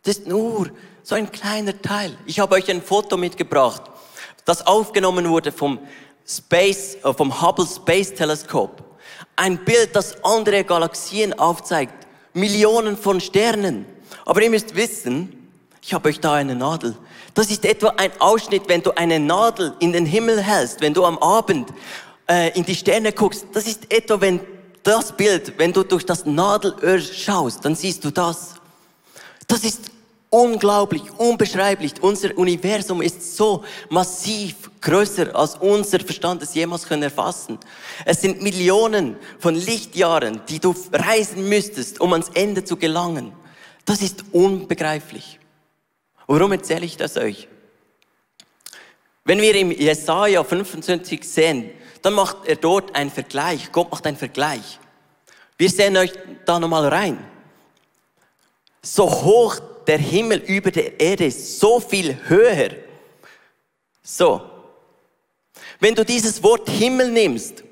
Das 0.07 0.19
ist 0.19 0.29
nur 0.29 0.71
so 1.03 1.17
ein 1.17 1.33
kleiner 1.33 1.83
Teil. 1.83 2.17
Ich 2.27 2.39
habe 2.39 2.55
euch 2.55 2.71
ein 2.71 2.81
Foto 2.81 3.17
mitgebracht, 3.17 3.83
das 4.45 4.65
aufgenommen 4.65 5.29
wurde 5.29 5.51
vom 5.51 5.81
Space, 6.25 6.97
äh, 7.03 7.13
vom 7.13 7.43
Hubble 7.43 7.67
Space 7.67 8.15
Teleskop. 8.15 8.85
Ein 9.35 9.65
Bild, 9.65 9.97
das 9.97 10.23
andere 10.23 10.63
Galaxien 10.63 11.37
aufzeigt. 11.37 12.07
Millionen 12.35 12.97
von 12.97 13.21
Sternen. 13.21 13.85
Aber 14.25 14.41
ihr 14.43 14.49
müsst 14.49 14.77
wissen, 14.77 15.51
ich 15.83 15.93
habe 15.93 16.09
euch 16.09 16.21
da 16.21 16.35
eine 16.35 16.55
Nadel. 16.55 16.97
Das 17.35 17.51
ist 17.51 17.65
etwa 17.65 17.89
ein 17.97 18.13
Ausschnitt, 18.21 18.69
wenn 18.69 18.83
du 18.83 18.97
eine 18.97 19.19
Nadel 19.19 19.75
in 19.81 19.93
den 19.93 20.07
Himmel 20.07 20.41
hältst, 20.41 20.83
wenn 20.83 20.95
du 20.95 21.05
am 21.05 21.19
Abend 21.19 21.69
äh, 22.31 22.57
in 22.57 22.65
die 22.65 22.77
Sterne 22.77 23.11
guckst, 23.11 23.45
das 23.53 23.67
ist 23.67 23.93
etwa, 23.93 24.21
wenn 24.21 24.39
das 24.85 25.11
Bild, 25.11 25.59
wenn 25.59 25.73
du 25.73 25.83
durch 25.83 26.07
das 26.07 26.25
Nadelöhr 26.25 27.01
schaust, 27.01 27.65
dann 27.65 27.75
siehst 27.75 28.05
du 28.05 28.13
das. 28.13 28.55
Das 29.49 29.65
ist 29.65 29.96
unglaublich, 30.31 31.03
unbeschreiblich. 31.19 31.95
Unser 32.01 32.37
Universum 32.37 33.03
ist 33.03 33.37
so 33.37 33.65
massiv 33.89 34.71
größer, 34.81 35.35
als 35.35 35.55
unser 35.57 36.01
Verstand 36.01 36.43
es 36.43 36.55
jemals 36.55 36.87
können 36.87 37.05
erfassen. 37.05 37.59
Es 38.05 38.21
sind 38.21 38.43
Millionen 38.43 39.17
von 39.39 39.55
Lichtjahren, 39.55 40.41
die 40.49 40.59
du 40.59 40.75
reisen 40.93 41.49
müsstest, 41.49 42.01
um 42.01 42.13
ans 42.13 42.31
Ende 42.35 42.65
zu 42.65 42.77
gelangen. 42.77 43.33
Das 43.85 44.03
ist 44.03 44.25
unbegreiflich. 44.33 45.39
Warum 46.27 46.53
erzähle 46.53 46.85
ich 46.85 46.97
das 46.97 47.17
euch? 47.17 47.49
Wenn 49.25 49.41
wir 49.41 49.55
im 49.55 49.71
Jesaja 49.71 50.43
25 50.45 51.25
sehen, 51.25 51.71
dann 52.03 52.15
macht 52.15 52.47
er 52.47 52.57
dort 52.57 52.95
einen 52.95 53.11
Vergleich. 53.11 53.73
Gott 53.73 53.91
macht 53.91 54.07
einen 54.07 54.17
Vergleich. 54.17 54.79
Wir 55.59 55.71
sehen 55.71 55.97
euch 55.97 56.13
da 56.45 56.61
nochmal 56.61 56.89
rein. 56.89 57.19
So 58.83 59.11
hoch 59.11 59.57
der 59.87 59.99
Himmel 59.99 60.39
über 60.47 60.71
der 60.71 60.99
Erde 61.01 61.27
ist, 61.27 61.61
so 61.61 61.81
viel 61.81 62.17
höher. 62.29 62.71
So. 64.03 64.43
Wenn 65.81 65.95
du 65.95 66.05
dieses 66.05 66.43
Wort 66.43 66.69
Himmel 66.69 67.11
nimmst 67.11 67.63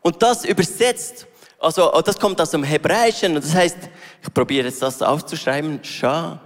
und 0.00 0.22
das 0.22 0.44
übersetzt 0.44 1.26
Also, 1.58 1.92
oh, 1.92 2.02
das 2.02 2.18
kommt 2.18 2.40
aus 2.40 2.50
dem 2.50 2.62
Hebräischen 2.62 3.34
das 3.34 3.54
heißt, 3.54 3.78
ich 4.22 4.34
probiere 4.34 4.66
jetzt 4.66 4.82
das 4.82 5.00
aufzuschreiben, 5.00 5.82
Sha, 5.82 6.40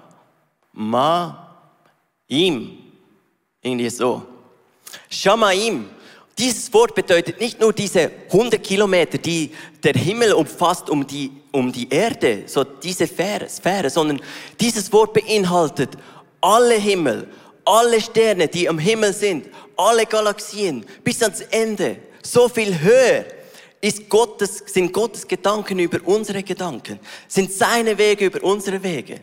Ma, 0.72 1.56
Im. 2.28 2.78
Irgendwie 3.62 3.90
so. 3.90 4.22
Shamaim. 5.08 5.90
Dieses 6.40 6.73
Wort 6.73 6.94
bedeutet 6.94 7.38
nicht 7.38 7.61
nur 7.61 7.70
diese 7.70 8.11
100 8.32 8.62
Kilometer, 8.64 9.18
die 9.18 9.50
der 9.82 9.92
Himmel 9.92 10.32
umfasst 10.32 10.88
um 10.88 11.06
die, 11.06 11.30
um 11.52 11.70
die 11.70 11.87
Erde, 11.90 12.44
so 12.47 12.64
diese 12.64 13.06
Sphäre, 13.06 13.47
Sphäre, 13.47 13.90
sondern 13.90 14.23
dieses 14.59 14.90
Wort 14.90 15.12
beinhaltet 15.12 15.90
alle 16.40 16.76
Himmel, 16.76 17.28
alle 17.66 18.00
Sterne, 18.00 18.49
die 18.49 18.66
am 18.70 18.78
Himmel 18.78 19.12
sind, 19.12 19.49
alle 19.76 20.06
Galaxien, 20.06 20.87
bis 21.04 21.23
ans 21.23 21.42
Ende, 21.42 21.99
so 22.23 22.49
viel 22.49 22.80
höher 22.80 23.26
ist 23.82 24.09
Gottes, 24.09 24.64
sind 24.64 24.94
Gottes 24.94 25.28
Gedanken 25.28 25.78
über 25.78 25.99
unsere 26.06 26.42
Gedanken, 26.42 27.00
sind 27.28 27.52
seine 27.52 27.99
Wege 27.99 28.25
über 28.25 28.42
unsere 28.42 28.82
Wege. 28.82 29.20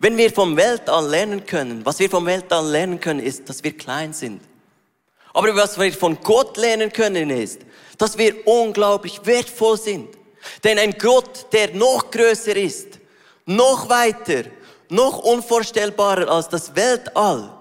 Wenn 0.00 0.16
wir 0.16 0.32
vom 0.32 0.56
Weltall 0.56 1.08
lernen 1.08 1.46
können, 1.46 1.86
was 1.86 2.00
wir 2.00 2.10
vom 2.10 2.26
Weltall 2.26 2.68
lernen 2.68 2.98
können, 2.98 3.20
ist, 3.20 3.48
dass 3.48 3.62
wir 3.62 3.76
klein 3.76 4.12
sind. 4.12 4.49
Aber 5.32 5.54
was 5.54 5.78
wir 5.78 5.92
von 5.92 6.18
Gott 6.20 6.56
lernen 6.56 6.92
können, 6.92 7.30
ist, 7.30 7.60
dass 7.98 8.18
wir 8.18 8.46
unglaublich 8.46 9.20
wertvoll 9.24 9.78
sind. 9.78 10.08
Denn 10.64 10.78
ein 10.78 10.92
Gott, 10.98 11.46
der 11.52 11.74
noch 11.74 12.10
größer 12.10 12.56
ist, 12.56 12.98
noch 13.46 13.88
weiter, 13.88 14.44
noch 14.88 15.18
unvorstellbarer 15.18 16.28
als 16.28 16.48
das 16.48 16.74
Weltall, 16.74 17.52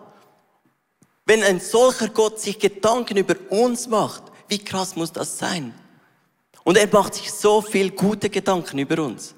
wenn 1.26 1.44
ein 1.44 1.60
solcher 1.60 2.08
Gott 2.10 2.40
sich 2.40 2.58
Gedanken 2.58 3.18
über 3.18 3.36
uns 3.50 3.88
macht, 3.88 4.24
wie 4.48 4.58
krass 4.58 4.96
muss 4.96 5.12
das 5.12 5.38
sein? 5.38 5.74
Und 6.64 6.78
er 6.78 6.88
macht 6.92 7.14
sich 7.14 7.32
so 7.32 7.62
viel 7.62 7.92
gute 7.92 8.30
Gedanken 8.30 8.80
über 8.80 9.04
uns. 9.04 9.36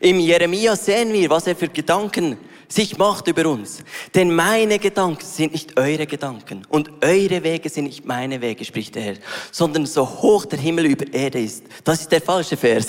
Im 0.00 0.18
Jeremia 0.20 0.74
sehen 0.76 1.12
wir, 1.12 1.28
was 1.30 1.46
er 1.46 1.56
für 1.56 1.68
Gedanken 1.68 2.38
sich 2.72 2.98
macht 2.98 3.28
über 3.28 3.46
uns. 3.46 3.84
Denn 4.14 4.34
meine 4.34 4.78
Gedanken 4.78 5.24
sind 5.24 5.52
nicht 5.52 5.78
eure 5.78 6.06
Gedanken 6.06 6.64
und 6.68 6.90
eure 7.04 7.42
Wege 7.42 7.68
sind 7.68 7.84
nicht 7.84 8.04
meine 8.04 8.40
Wege, 8.40 8.64
spricht 8.64 8.94
der 8.94 9.02
Herr, 9.02 9.16
sondern 9.50 9.86
so 9.86 10.08
hoch 10.08 10.46
der 10.46 10.58
Himmel 10.58 10.86
über 10.86 11.12
Erde 11.12 11.40
ist. 11.40 11.64
Das 11.84 12.00
ist 12.00 12.12
der 12.12 12.22
falsche 12.22 12.56
Vers. 12.56 12.86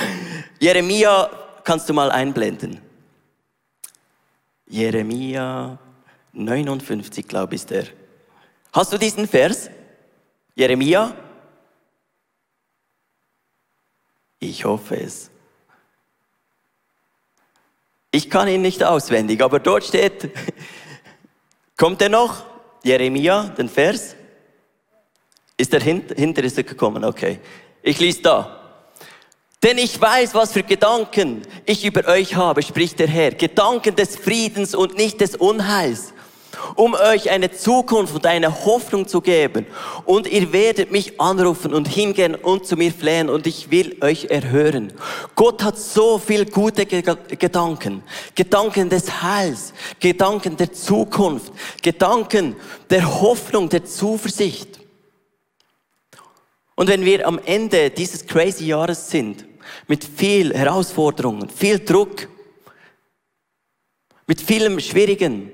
Jeremia 0.60 1.30
kannst 1.64 1.88
du 1.88 1.92
mal 1.92 2.10
einblenden. 2.10 2.80
Jeremia 4.68 5.78
59, 6.32 7.26
glaube 7.26 7.54
ich, 7.54 7.62
ist 7.62 7.70
der. 7.70 7.86
Hast 8.72 8.92
du 8.92 8.98
diesen 8.98 9.26
Vers? 9.26 9.70
Jeremia? 10.54 11.14
Ich 14.38 14.64
hoffe 14.64 14.96
es. 14.96 15.30
Ich 18.16 18.30
kann 18.30 18.48
ihn 18.48 18.62
nicht 18.62 18.82
auswendig, 18.82 19.42
aber 19.42 19.60
dort 19.60 19.84
steht, 19.84 20.30
kommt 21.76 22.00
er 22.00 22.08
noch? 22.08 22.46
Jeremia, 22.82 23.42
den 23.58 23.68
Vers? 23.68 24.16
Ist 25.58 25.74
er 25.74 25.82
hinter, 25.82 26.14
hinter 26.14 26.42
ist 26.42 26.56
er 26.56 26.64
gekommen? 26.64 27.04
Okay. 27.04 27.40
Ich 27.82 28.00
lese 28.00 28.22
da. 28.22 28.88
Denn 29.62 29.76
ich 29.76 30.00
weiß, 30.00 30.34
was 30.34 30.52
für 30.52 30.62
Gedanken 30.62 31.42
ich 31.66 31.84
über 31.84 32.08
euch 32.08 32.34
habe, 32.36 32.62
spricht 32.62 33.00
der 33.00 33.08
Herr. 33.08 33.32
Gedanken 33.32 33.94
des 33.94 34.16
Friedens 34.16 34.74
und 34.74 34.96
nicht 34.96 35.20
des 35.20 35.36
Unheils 35.36 36.14
um 36.74 36.94
euch 36.94 37.30
eine 37.30 37.50
Zukunft 37.50 38.14
und 38.14 38.26
eine 38.26 38.64
Hoffnung 38.64 39.06
zu 39.06 39.20
geben. 39.20 39.66
Und 40.04 40.26
ihr 40.26 40.52
werdet 40.52 40.90
mich 40.90 41.20
anrufen 41.20 41.74
und 41.74 41.88
hingehen 41.88 42.34
und 42.34 42.66
zu 42.66 42.76
mir 42.76 42.92
flehen 42.92 43.28
und 43.28 43.46
ich 43.46 43.70
will 43.70 43.96
euch 44.00 44.26
erhören. 44.26 44.92
Gott 45.34 45.62
hat 45.62 45.78
so 45.78 46.18
viel 46.18 46.46
gute 46.46 46.86
Gedanken. 46.86 48.02
Gedanken 48.34 48.88
des 48.88 49.22
Heils, 49.22 49.72
Gedanken 50.00 50.56
der 50.56 50.72
Zukunft, 50.72 51.52
Gedanken 51.82 52.56
der 52.90 53.20
Hoffnung, 53.20 53.68
der 53.68 53.84
Zuversicht. 53.84 54.80
Und 56.74 56.88
wenn 56.88 57.04
wir 57.04 57.26
am 57.26 57.40
Ende 57.44 57.90
dieses 57.90 58.26
crazy 58.26 58.66
Jahres 58.66 59.10
sind, 59.10 59.46
mit 59.88 60.04
viel 60.04 60.54
Herausforderungen, 60.54 61.48
viel 61.48 61.78
Druck, 61.78 62.28
mit 64.26 64.40
vielem 64.40 64.78
Schwierigen, 64.80 65.50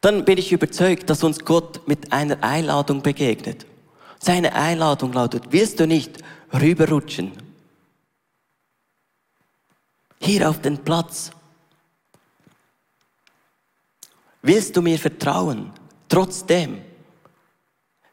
dann 0.00 0.24
bin 0.24 0.38
ich 0.38 0.52
überzeugt, 0.52 1.10
dass 1.10 1.22
uns 1.22 1.44
Gott 1.44 1.86
mit 1.86 2.12
einer 2.12 2.42
Einladung 2.42 3.02
begegnet. 3.02 3.66
Seine 4.18 4.54
Einladung 4.54 5.12
lautet, 5.12 5.44
willst 5.50 5.80
du 5.80 5.86
nicht 5.86 6.18
rüberrutschen? 6.52 7.32
Hier 10.20 10.48
auf 10.48 10.60
den 10.60 10.78
Platz. 10.78 11.30
Willst 14.42 14.76
du 14.76 14.82
mir 14.82 14.98
vertrauen? 14.98 15.72
Trotzdem. 16.08 16.82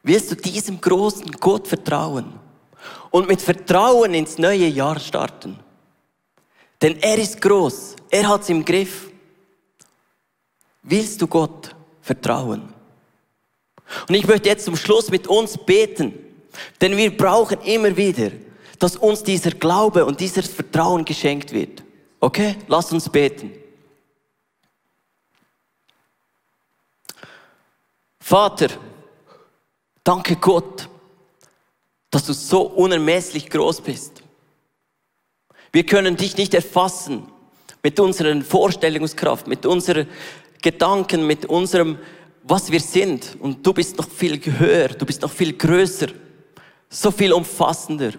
Willst 0.04 0.32
du 0.32 0.36
diesem 0.36 0.80
großen 0.80 1.32
Gott 1.34 1.68
vertrauen? 1.68 2.40
Und 3.12 3.28
mit 3.28 3.42
Vertrauen 3.42 4.14
ins 4.14 4.38
neue 4.38 4.68
Jahr 4.68 5.00
starten? 5.00 5.60
Denn 6.82 6.98
er 7.02 7.18
ist 7.18 7.42
groß. 7.42 7.96
Er 8.10 8.28
hat 8.28 8.42
es 8.42 8.50
im 8.50 8.64
Griff. 8.64 9.10
Willst 10.84 11.22
du 11.22 11.28
Gott 11.28 11.76
vertrauen. 12.08 12.74
Und 14.08 14.16
ich 14.16 14.26
möchte 14.26 14.50
jetzt 14.50 14.66
zum 14.66 14.76
Schluss 14.76 15.12
mit 15.12 15.28
uns 15.28 15.58
beten, 15.58 16.14
denn 16.82 16.98
wir 16.98 17.16
brauchen 17.16 17.62
immer 17.62 17.96
wieder, 17.96 18.32
dass 18.80 18.96
uns 18.96 19.24
dieser 19.24 19.52
Glaube 19.52 20.06
und 20.06 20.20
dieses 20.20 20.48
Vertrauen 20.48 21.06
geschenkt 21.06 21.52
wird. 21.52 21.84
Okay? 22.20 22.56
Lass 22.68 22.92
uns 22.92 23.10
beten. 23.10 23.52
Vater, 28.20 28.68
danke 30.04 30.36
Gott, 30.36 30.90
dass 32.10 32.26
du 32.26 32.34
so 32.34 32.64
unermesslich 32.64 33.50
groß 33.50 33.82
bist. 33.82 34.22
Wir 35.72 35.86
können 35.86 36.18
dich 36.18 36.36
nicht 36.36 36.54
erfassen 36.54 37.32
mit 37.84 38.00
unserer 38.00 38.42
Vorstellungskraft, 38.42 39.48
mit 39.48 39.66
unserer 39.66 40.06
Gedanken, 40.62 41.28
mit 41.28 41.46
unserem, 41.46 41.98
was 42.44 42.72
wir 42.72 42.80
sind. 42.80 43.38
Und 43.40 43.66
du 43.66 43.74
bist 43.74 43.98
noch 43.98 44.10
viel 44.10 44.40
höher, 44.44 44.90
du 44.90 45.06
bist 45.06 45.22
noch 45.22 45.32
viel 45.32 45.54
größer, 45.54 46.08
so 46.90 47.12
viel 47.12 47.34
umfassender. 47.34 48.12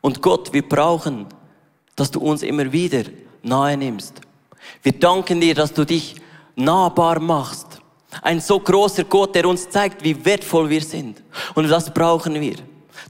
Und 0.00 0.22
Gott, 0.22 0.52
wir 0.52 0.66
brauchen, 0.66 1.26
dass 1.96 2.10
du 2.10 2.20
uns 2.20 2.42
immer 2.42 2.72
wieder 2.72 3.04
nahe 3.42 3.76
nimmst. 3.76 4.20
Wir 4.82 4.92
danken 4.92 5.40
dir, 5.40 5.54
dass 5.54 5.72
du 5.72 5.84
dich 5.84 6.16
nahbar 6.56 7.20
machst. 7.20 7.80
Ein 8.22 8.40
so 8.40 8.58
großer 8.58 9.04
Gott, 9.04 9.34
der 9.34 9.46
uns 9.46 9.68
zeigt, 9.70 10.02
wie 10.02 10.24
wertvoll 10.24 10.68
wir 10.68 10.80
sind. 10.80 11.22
Und 11.54 11.68
das 11.68 11.92
brauchen 11.92 12.40
wir, 12.40 12.56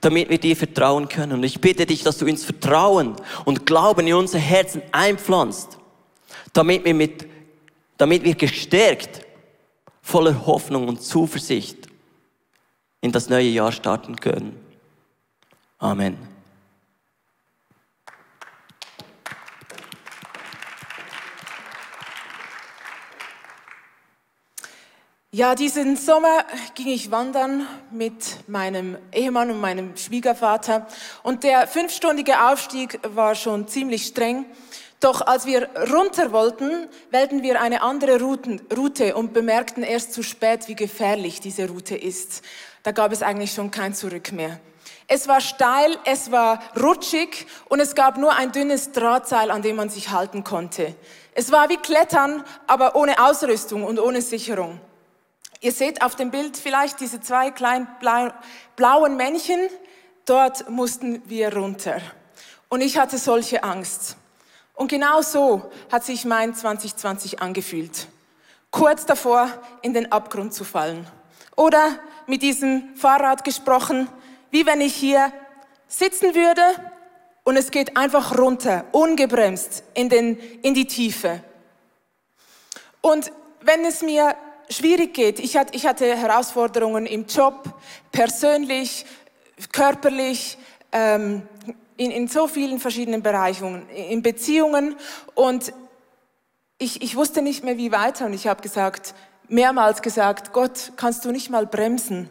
damit 0.01 0.29
wir 0.29 0.39
dir 0.39 0.57
vertrauen 0.57 1.09
können. 1.09 1.33
Und 1.35 1.45
ich 1.45 1.61
bitte 1.61 1.87
dich, 1.87 2.03
dass 2.03 2.19
du 2.19 2.27
uns 2.27 2.45
Vertrauen 2.45 3.15
und 3.45 3.65
Glauben 3.67 4.07
in 4.07 4.15
unser 4.15 4.39
Herzen 4.39 4.83
einpflanzt, 4.93 5.79
damit 6.53 6.85
wir 6.85 6.95
mit 6.95 7.30
damit 8.01 8.25
wir 8.25 8.35
gestärkt, 8.35 9.27
voller 10.01 10.47
Hoffnung 10.47 10.89
und 10.89 11.03
Zuversicht 11.03 11.87
in 13.03 13.13
das 13.13 13.29
neue 13.29 13.49
Jahr 13.49 13.73
starten 13.73 14.17
können. 14.17 14.59
Amen. 15.79 16.17
Ja, 25.33 25.55
diesen 25.55 25.97
Sommer 25.97 26.45
ging 26.75 26.89
ich 26.89 27.11
wandern 27.11 27.67
mit 27.93 28.49
meinem 28.49 28.97
Ehemann 29.13 29.51
und 29.51 29.61
meinem 29.61 29.97
Schwiegervater 29.97 30.89
und 31.23 31.45
der 31.45 31.69
fünfstündige 31.69 32.49
Aufstieg 32.49 32.99
war 33.15 33.35
schon 33.35 33.69
ziemlich 33.69 34.07
streng. 34.07 34.47
Doch 35.01 35.23
als 35.23 35.47
wir 35.47 35.71
runter 35.91 36.31
wollten, 36.31 36.87
wählten 37.11 37.43
wir 37.43 37.63
eine 37.63 37.81
andere 37.81 38.21
Route 38.21 39.17
und 39.17 39.33
bemerkten 39.33 39.83
erst 39.83 40.13
zu 40.13 40.23
spät, 40.23 40.69
wie 40.69 40.75
gefährlich 40.75 41.41
diese 41.41 41.69
Route 41.69 41.97
ist. 41.97 42.43
Da 42.83 42.93
gab 42.93 43.11
es 43.11 43.23
eigentlich 43.23 43.53
schon 43.53 43.71
kein 43.71 43.95
Zurück 43.95 44.31
mehr. 44.33 44.61
Es 45.09 45.27
war 45.27 45.41
steil, 45.41 45.99
es 46.05 46.31
war 46.31 46.61
rutschig 46.81 47.47
und 47.69 47.81
es 47.81 47.95
gab 47.95 48.19
nur 48.19 48.37
ein 48.37 48.53
dünnes 48.53 48.93
Drahtseil, 48.93 49.51
an 49.51 49.63
dem 49.63 49.77
man 49.77 49.89
sich 49.89 50.11
halten 50.11 50.45
konnte. 50.45 50.95
Es 51.35 51.51
war 51.51 51.71
wie 51.71 51.79
Klettern, 51.79 52.45
aber 52.67 52.95
ohne 52.95 53.25
Ausrüstung 53.25 53.85
und 53.85 53.99
ohne 53.99 54.21
Sicherung. 54.21 54.81
Ihr 55.61 55.73
seht 55.73 56.03
auf 56.03 56.15
dem 56.15 56.31
Bild 56.31 56.57
vielleicht 56.59 57.01
diese 57.01 57.21
zwei 57.21 57.51
kleinen 57.51 57.89
blauen 58.77 59.17
Männchen. 59.17 59.61
Dort 60.27 60.69
mussten 60.69 61.23
wir 61.29 61.55
runter. 61.57 62.01
Und 62.69 62.83
ich 62.83 62.99
hatte 62.99 63.19
solche 63.19 63.65
Angst. 63.65 64.17
Und 64.81 64.89
genau 64.89 65.21
so 65.21 65.71
hat 65.93 66.05
sich 66.05 66.25
mein 66.25 66.55
2020 66.55 67.43
angefühlt. 67.43 68.09
Kurz 68.71 69.05
davor, 69.05 69.51
in 69.83 69.93
den 69.93 70.11
Abgrund 70.11 70.55
zu 70.55 70.65
fallen. 70.65 71.07
Oder 71.55 71.99
mit 72.27 72.41
diesem 72.41 72.97
Fahrrad 72.97 73.45
gesprochen, 73.45 74.09
wie 74.51 74.65
wenn 74.65 74.81
ich 74.81 74.95
hier 74.95 75.35
sitzen 75.87 76.35
würde 76.35 76.63
und 77.45 77.59
es 77.59 77.71
geht 77.71 77.95
einfach 77.99 78.39
runter, 78.39 78.87
ungebremst 78.93 79.83
in, 79.93 80.09
den, 80.09 80.39
in 80.63 80.73
die 80.73 80.87
Tiefe. 80.87 81.45
Und 83.03 83.33
wenn 83.61 83.85
es 83.85 84.01
mir 84.01 84.35
schwierig 84.71 85.13
geht, 85.13 85.41
ich 85.41 85.59
hatte, 85.59 85.77
ich 85.77 85.87
hatte 85.87 86.17
Herausforderungen 86.17 87.05
im 87.05 87.27
Job, 87.27 87.69
persönlich, 88.13 89.05
körperlich, 89.73 90.57
ähm, 90.91 91.43
in, 92.01 92.11
in 92.11 92.29
so 92.29 92.47
vielen 92.47 92.81
verschiedenen 92.81 93.23
Bereichen, 93.23 93.87
in 93.91 94.23
Beziehungen 94.23 94.97
und 95.35 95.75
ich, 96.79 97.03
ich 97.03 97.15
wusste 97.15 97.43
nicht 97.43 97.63
mehr, 97.63 97.77
wie 97.77 97.93
weiter 97.93 98.25
und 98.25 98.33
ich 98.33 98.47
habe 98.47 98.63
gesagt, 98.63 99.15
mehrmals 99.49 100.01
gesagt, 100.01 100.55
Gott, 100.55 100.93
kannst 100.97 101.27
du 101.27 101.31
nicht 101.31 101.51
mal 101.51 101.67
bremsen? 101.67 102.31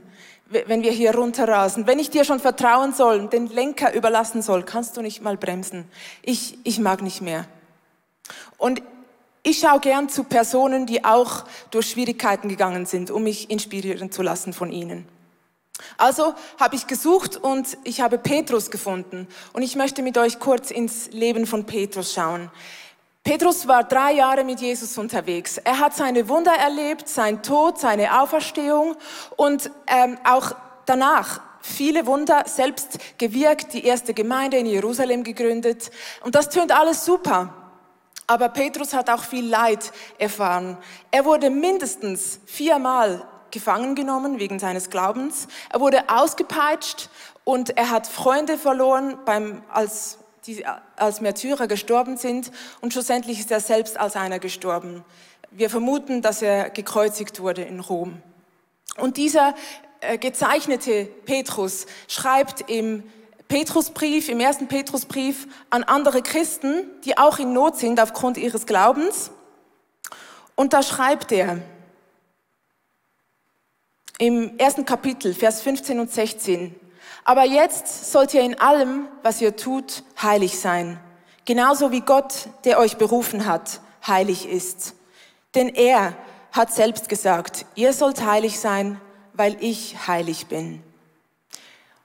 wenn 0.51 0.81
wir 0.81 0.91
hier 0.91 1.13
runterrasen. 1.13 1.85
Wenn 1.85 1.99
ich 1.99 2.09
dir 2.09 2.23
schon 2.25 2.39
vertrauen 2.39 2.91
soll, 2.91 3.27
den 3.27 3.45
Lenker 3.45 3.93
überlassen 3.93 4.41
soll, 4.41 4.63
kannst 4.63 4.97
du 4.97 5.03
nicht 5.03 5.21
mal 5.21 5.37
bremsen. 5.37 5.85
Ich, 6.23 6.57
ich 6.63 6.79
mag 6.79 7.03
nicht 7.03 7.21
mehr. 7.21 7.45
Und 8.57 8.81
ich 9.43 9.59
schaue 9.59 9.79
gern 9.79 10.09
zu 10.09 10.23
Personen, 10.23 10.87
die 10.87 11.05
auch 11.05 11.45
durch 11.69 11.91
Schwierigkeiten 11.91 12.49
gegangen 12.49 12.87
sind, 12.87 13.11
um 13.11 13.21
mich 13.21 13.51
inspirieren 13.51 14.11
zu 14.11 14.23
lassen 14.23 14.51
von 14.51 14.71
ihnen. 14.71 15.05
Also 15.97 16.33
habe 16.59 16.75
ich 16.75 16.87
gesucht 16.87 17.37
und 17.37 17.77
ich 17.83 18.01
habe 18.01 18.17
Petrus 18.17 18.71
gefunden. 18.71 19.27
Und 19.53 19.61
ich 19.61 19.75
möchte 19.75 20.01
mit 20.01 20.17
euch 20.17 20.39
kurz 20.39 20.71
ins 20.71 21.09
Leben 21.11 21.45
von 21.45 21.65
Petrus 21.65 22.13
schauen. 22.13 22.51
Petrus 23.23 23.67
war 23.67 23.83
drei 23.83 24.13
Jahre 24.13 24.43
mit 24.43 24.59
Jesus 24.59 24.97
unterwegs. 24.97 25.57
Er 25.57 25.79
hat 25.79 25.95
seine 25.95 26.29
Wunder 26.29 26.53
erlebt, 26.53 27.07
sein 27.07 27.43
Tod, 27.43 27.79
seine 27.79 28.21
Auferstehung 28.21 28.95
und 29.35 29.69
ähm, 29.87 30.17
auch 30.23 30.53
danach 30.85 31.41
viele 31.61 32.05
Wunder 32.05 32.43
selbst 32.47 32.97
gewirkt, 33.17 33.73
die 33.73 33.85
erste 33.85 34.13
Gemeinde 34.13 34.57
in 34.57 34.65
Jerusalem 34.65 35.23
gegründet. 35.23 35.91
Und 36.23 36.35
das 36.35 36.49
tönt 36.49 36.71
alles 36.71 37.05
super. 37.05 37.53
Aber 38.25 38.49
Petrus 38.49 38.93
hat 38.93 39.09
auch 39.09 39.23
viel 39.23 39.47
Leid 39.47 39.91
erfahren. 40.17 40.77
Er 41.11 41.25
wurde 41.25 41.49
mindestens 41.49 42.39
viermal 42.45 43.27
gefangen 43.51 43.95
genommen 43.95 44.39
wegen 44.39 44.59
seines 44.59 44.89
Glaubens. 44.89 45.47
Er 45.69 45.79
wurde 45.79 46.09
ausgepeitscht 46.09 47.09
und 47.43 47.77
er 47.77 47.89
hat 47.89 48.07
Freunde 48.07 48.57
verloren 48.57 49.17
beim, 49.25 49.61
als 49.71 50.19
die 50.45 50.65
als 50.95 51.21
Märtyrer 51.21 51.67
gestorben 51.67 52.17
sind 52.17 52.51
und 52.81 52.93
schlussendlich 52.93 53.39
ist 53.39 53.51
er 53.51 53.59
selbst 53.59 53.99
als 53.99 54.15
einer 54.15 54.39
gestorben. 54.39 55.03
Wir 55.51 55.69
vermuten, 55.69 56.21
dass 56.21 56.41
er 56.41 56.69
gekreuzigt 56.69 57.39
wurde 57.39 57.63
in 57.63 57.79
Rom. 57.79 58.21
Und 58.97 59.17
dieser 59.17 59.55
äh, 60.01 60.17
gezeichnete 60.17 61.05
Petrus 61.25 61.85
schreibt 62.07 62.69
im 62.69 63.03
Petrusbrief, 63.47 64.29
im 64.29 64.39
ersten 64.39 64.67
Petrusbrief 64.67 65.47
an 65.71 65.83
andere 65.83 66.21
Christen, 66.21 66.85
die 67.03 67.17
auch 67.17 67.39
in 67.39 67.51
Not 67.51 67.77
sind 67.77 67.99
aufgrund 67.99 68.37
ihres 68.37 68.65
Glaubens. 68.65 69.31
Und 70.55 70.73
da 70.73 70.83
schreibt 70.83 71.31
er 71.31 71.59
im 74.19 74.59
ersten 74.59 74.85
Kapitel, 74.85 75.33
Vers 75.33 75.61
15 75.61 75.99
und 75.99 76.11
16, 76.11 76.75
aber 77.23 77.45
jetzt 77.45 78.11
sollt 78.11 78.33
ihr 78.33 78.41
in 78.41 78.59
allem, 78.59 79.07
was 79.23 79.41
ihr 79.41 79.55
tut, 79.55 80.03
heilig 80.21 80.59
sein. 80.59 80.99
Genauso 81.45 81.91
wie 81.91 82.01
Gott, 82.01 82.49
der 82.65 82.79
euch 82.79 82.97
berufen 82.97 83.45
hat, 83.45 83.81
heilig 84.05 84.47
ist. 84.47 84.93
Denn 85.55 85.69
er 85.69 86.15
hat 86.51 86.73
selbst 86.73 87.09
gesagt, 87.09 87.65
ihr 87.75 87.93
sollt 87.93 88.23
heilig 88.23 88.59
sein, 88.59 88.99
weil 89.33 89.57
ich 89.59 90.07
heilig 90.07 90.47
bin. 90.47 90.83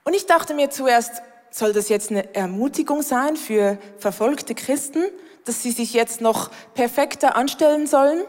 Und 0.04 0.14
ich 0.14 0.26
dachte 0.26 0.54
mir 0.54 0.70
zuerst, 0.70 1.22
soll 1.50 1.72
das 1.72 1.88
jetzt 1.88 2.10
eine 2.10 2.34
Ermutigung 2.34 3.02
sein 3.02 3.36
für 3.36 3.78
verfolgte 3.98 4.54
Christen, 4.54 5.04
dass 5.44 5.62
sie 5.62 5.72
sich 5.72 5.94
jetzt 5.94 6.20
noch 6.20 6.50
perfekter 6.74 7.36
anstellen 7.36 7.86
sollen? 7.86 8.24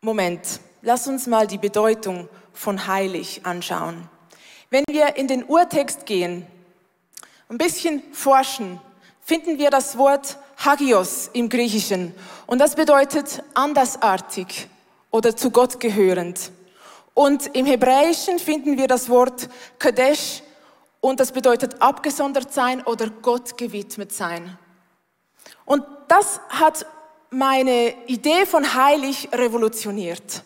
Moment, 0.00 0.60
lass 0.84 1.08
uns 1.08 1.26
mal 1.26 1.46
die 1.46 1.58
Bedeutung 1.58 2.28
von 2.52 2.86
heilig 2.86 3.40
anschauen. 3.44 4.08
Wenn 4.70 4.84
wir 4.88 5.16
in 5.16 5.26
den 5.26 5.44
Urtext 5.44 6.06
gehen, 6.06 6.46
ein 7.48 7.58
bisschen 7.58 8.02
forschen, 8.12 8.80
finden 9.20 9.58
wir 9.58 9.70
das 9.70 9.98
Wort 9.98 10.38
Hagios 10.58 11.30
im 11.32 11.48
Griechischen. 11.48 12.14
Und 12.46 12.58
das 12.58 12.74
bedeutet 12.74 13.42
andersartig 13.54 14.68
oder 15.10 15.36
zu 15.36 15.50
Gott 15.50 15.80
gehörend. 15.80 16.52
Und 17.14 17.54
im 17.54 17.66
Hebräischen 17.66 18.38
finden 18.38 18.76
wir 18.76 18.88
das 18.88 19.08
Wort 19.08 19.48
Kadesh 19.78 20.42
und 21.00 21.20
das 21.20 21.32
bedeutet 21.32 21.80
abgesondert 21.80 22.52
sein 22.52 22.82
oder 22.82 23.08
Gott 23.10 23.56
gewidmet 23.56 24.12
sein. 24.12 24.58
Und 25.64 25.84
das 26.08 26.40
hat 26.48 26.86
meine 27.30 27.94
Idee 28.06 28.46
von 28.46 28.74
heilig 28.74 29.28
revolutioniert. 29.32 30.42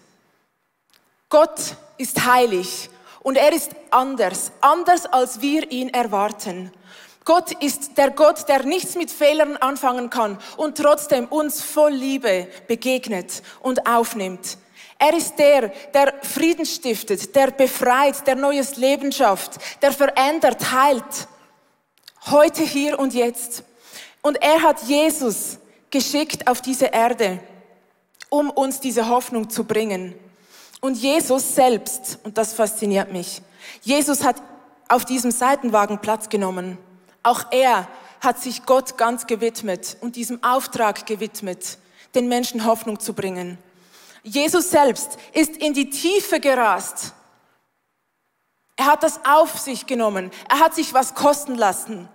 Gott 1.28 1.76
ist 1.98 2.24
heilig 2.24 2.88
und 3.20 3.36
er 3.36 3.52
ist 3.52 3.72
anders, 3.90 4.50
anders 4.62 5.04
als 5.04 5.42
wir 5.42 5.70
ihn 5.70 5.90
erwarten. 5.90 6.72
Gott 7.26 7.52
ist 7.62 7.98
der 7.98 8.12
Gott, 8.12 8.48
der 8.48 8.62
nichts 8.62 8.94
mit 8.94 9.10
Fehlern 9.10 9.58
anfangen 9.58 10.08
kann 10.08 10.38
und 10.56 10.78
trotzdem 10.78 11.26
uns 11.26 11.62
voll 11.62 11.92
Liebe 11.92 12.48
begegnet 12.66 13.42
und 13.60 13.86
aufnimmt. 13.86 14.56
Er 14.98 15.14
ist 15.14 15.38
der, 15.38 15.68
der 15.92 16.14
Frieden 16.22 16.64
stiftet, 16.64 17.36
der 17.36 17.50
befreit, 17.50 18.26
der 18.26 18.34
neues 18.34 18.76
Leben 18.76 19.12
schafft, 19.12 19.58
der 19.82 19.92
verändert, 19.92 20.72
heilt. 20.72 21.28
Heute, 22.30 22.62
hier 22.62 22.98
und 22.98 23.12
jetzt. 23.12 23.62
Und 24.22 24.42
er 24.42 24.62
hat 24.62 24.82
Jesus 24.84 25.58
geschickt 25.90 26.48
auf 26.48 26.62
diese 26.62 26.86
Erde, 26.86 27.38
um 28.30 28.48
uns 28.48 28.80
diese 28.80 29.08
Hoffnung 29.08 29.50
zu 29.50 29.64
bringen. 29.64 30.14
Und 30.80 30.96
Jesus 30.96 31.54
selbst, 31.54 32.18
und 32.22 32.38
das 32.38 32.52
fasziniert 32.52 33.12
mich, 33.12 33.42
Jesus 33.82 34.24
hat 34.24 34.36
auf 34.88 35.04
diesem 35.04 35.30
Seitenwagen 35.30 36.00
Platz 36.00 36.28
genommen. 36.28 36.78
Auch 37.22 37.46
er 37.50 37.88
hat 38.20 38.40
sich 38.40 38.64
Gott 38.64 38.96
ganz 38.96 39.26
gewidmet 39.26 39.96
und 40.00 40.16
diesem 40.16 40.42
Auftrag 40.42 41.06
gewidmet, 41.06 41.78
den 42.14 42.28
Menschen 42.28 42.64
Hoffnung 42.64 43.00
zu 43.00 43.12
bringen. 43.12 43.58
Jesus 44.22 44.70
selbst 44.70 45.18
ist 45.32 45.56
in 45.56 45.74
die 45.74 45.90
Tiefe 45.90 46.40
gerast. 46.40 47.12
Er 48.76 48.86
hat 48.86 49.02
das 49.02 49.20
auf 49.24 49.58
sich 49.58 49.86
genommen. 49.86 50.30
Er 50.48 50.60
hat 50.60 50.74
sich 50.74 50.94
was 50.94 51.14
kosten 51.14 51.56
lassen. 51.56 52.08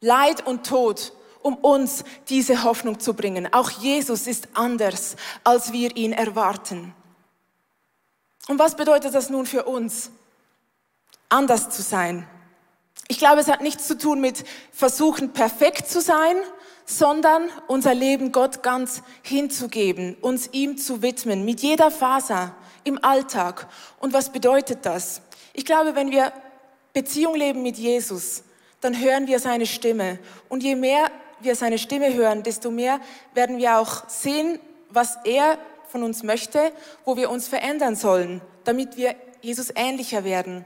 Leid 0.00 0.46
und 0.46 0.66
Tod, 0.66 1.12
um 1.42 1.54
uns 1.56 2.04
diese 2.28 2.64
Hoffnung 2.64 3.00
zu 3.00 3.14
bringen. 3.14 3.52
Auch 3.52 3.70
Jesus 3.70 4.26
ist 4.26 4.48
anders, 4.54 5.16
als 5.44 5.72
wir 5.72 5.96
ihn 5.96 6.12
erwarten. 6.12 6.94
Und 8.50 8.58
was 8.58 8.74
bedeutet 8.74 9.14
das 9.14 9.30
nun 9.30 9.46
für 9.46 9.62
uns? 9.62 10.10
Anders 11.28 11.70
zu 11.70 11.82
sein. 11.82 12.26
Ich 13.06 13.18
glaube, 13.18 13.40
es 13.40 13.46
hat 13.46 13.60
nichts 13.60 13.86
zu 13.86 13.96
tun 13.96 14.20
mit 14.20 14.42
versuchen, 14.72 15.32
perfekt 15.32 15.88
zu 15.88 16.00
sein, 16.00 16.34
sondern 16.84 17.48
unser 17.68 17.94
Leben 17.94 18.32
Gott 18.32 18.64
ganz 18.64 19.04
hinzugeben, 19.22 20.16
uns 20.20 20.48
ihm 20.50 20.78
zu 20.78 21.00
widmen, 21.00 21.44
mit 21.44 21.60
jeder 21.60 21.92
Faser 21.92 22.56
im 22.82 22.98
Alltag. 23.04 23.68
Und 24.00 24.12
was 24.12 24.32
bedeutet 24.32 24.80
das? 24.82 25.22
Ich 25.52 25.64
glaube, 25.64 25.94
wenn 25.94 26.10
wir 26.10 26.32
Beziehung 26.92 27.36
leben 27.36 27.62
mit 27.62 27.76
Jesus, 27.76 28.42
dann 28.80 28.98
hören 28.98 29.28
wir 29.28 29.38
seine 29.38 29.66
Stimme. 29.66 30.18
Und 30.48 30.64
je 30.64 30.74
mehr 30.74 31.08
wir 31.38 31.54
seine 31.54 31.78
Stimme 31.78 32.14
hören, 32.14 32.42
desto 32.42 32.72
mehr 32.72 32.98
werden 33.32 33.58
wir 33.58 33.78
auch 33.78 34.08
sehen, 34.08 34.58
was 34.88 35.18
er 35.24 35.56
von 35.90 36.02
uns 36.02 36.22
möchte, 36.22 36.72
wo 37.04 37.16
wir 37.16 37.30
uns 37.30 37.48
verändern 37.48 37.96
sollen, 37.96 38.40
damit 38.64 38.96
wir 38.96 39.14
Jesus 39.42 39.72
ähnlicher 39.74 40.24
werden. 40.24 40.64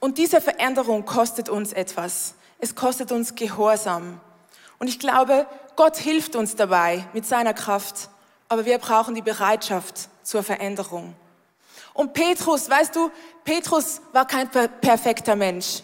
Und 0.00 0.18
diese 0.18 0.40
Veränderung 0.40 1.04
kostet 1.04 1.48
uns 1.48 1.72
etwas. 1.72 2.34
Es 2.58 2.74
kostet 2.74 3.12
uns 3.12 3.34
Gehorsam. 3.34 4.20
Und 4.78 4.88
ich 4.88 4.98
glaube, 4.98 5.46
Gott 5.76 5.96
hilft 5.96 6.36
uns 6.36 6.56
dabei 6.56 7.04
mit 7.12 7.26
seiner 7.26 7.54
Kraft, 7.54 8.08
aber 8.48 8.64
wir 8.64 8.78
brauchen 8.78 9.14
die 9.14 9.22
Bereitschaft 9.22 10.08
zur 10.22 10.42
Veränderung. 10.42 11.14
Und 11.92 12.12
Petrus, 12.12 12.68
weißt 12.68 12.94
du, 12.96 13.10
Petrus 13.44 14.00
war 14.12 14.26
kein 14.26 14.48
perfekter 14.48 15.36
Mensch. 15.36 15.82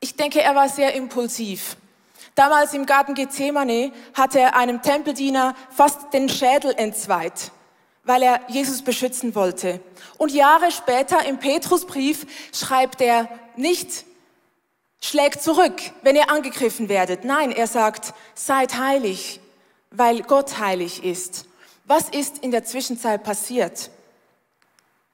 Ich 0.00 0.16
denke, 0.16 0.42
er 0.42 0.54
war 0.54 0.68
sehr 0.68 0.94
impulsiv. 0.94 1.76
Damals 2.34 2.74
im 2.74 2.84
Garten 2.84 3.14
Gethsemane 3.14 3.92
hat 4.12 4.34
er 4.34 4.56
einem 4.56 4.82
Tempeldiener 4.82 5.54
fast 5.70 6.12
den 6.12 6.28
Schädel 6.28 6.74
entzweit 6.76 7.52
weil 8.06 8.22
er 8.22 8.40
Jesus 8.48 8.82
beschützen 8.82 9.34
wollte. 9.34 9.80
Und 10.16 10.32
Jahre 10.32 10.70
später 10.70 11.24
im 11.26 11.38
Petrusbrief 11.38 12.26
schreibt 12.54 13.00
er 13.00 13.28
nicht, 13.56 14.04
schlägt 15.00 15.42
zurück, 15.42 15.80
wenn 16.02 16.16
ihr 16.16 16.30
angegriffen 16.30 16.88
werdet. 16.88 17.24
Nein, 17.24 17.50
er 17.50 17.66
sagt, 17.66 18.14
seid 18.34 18.78
heilig, 18.78 19.40
weil 19.90 20.22
Gott 20.22 20.58
heilig 20.58 21.04
ist. 21.04 21.46
Was 21.84 22.08
ist 22.08 22.38
in 22.38 22.50
der 22.50 22.64
Zwischenzeit 22.64 23.22
passiert? 23.22 23.90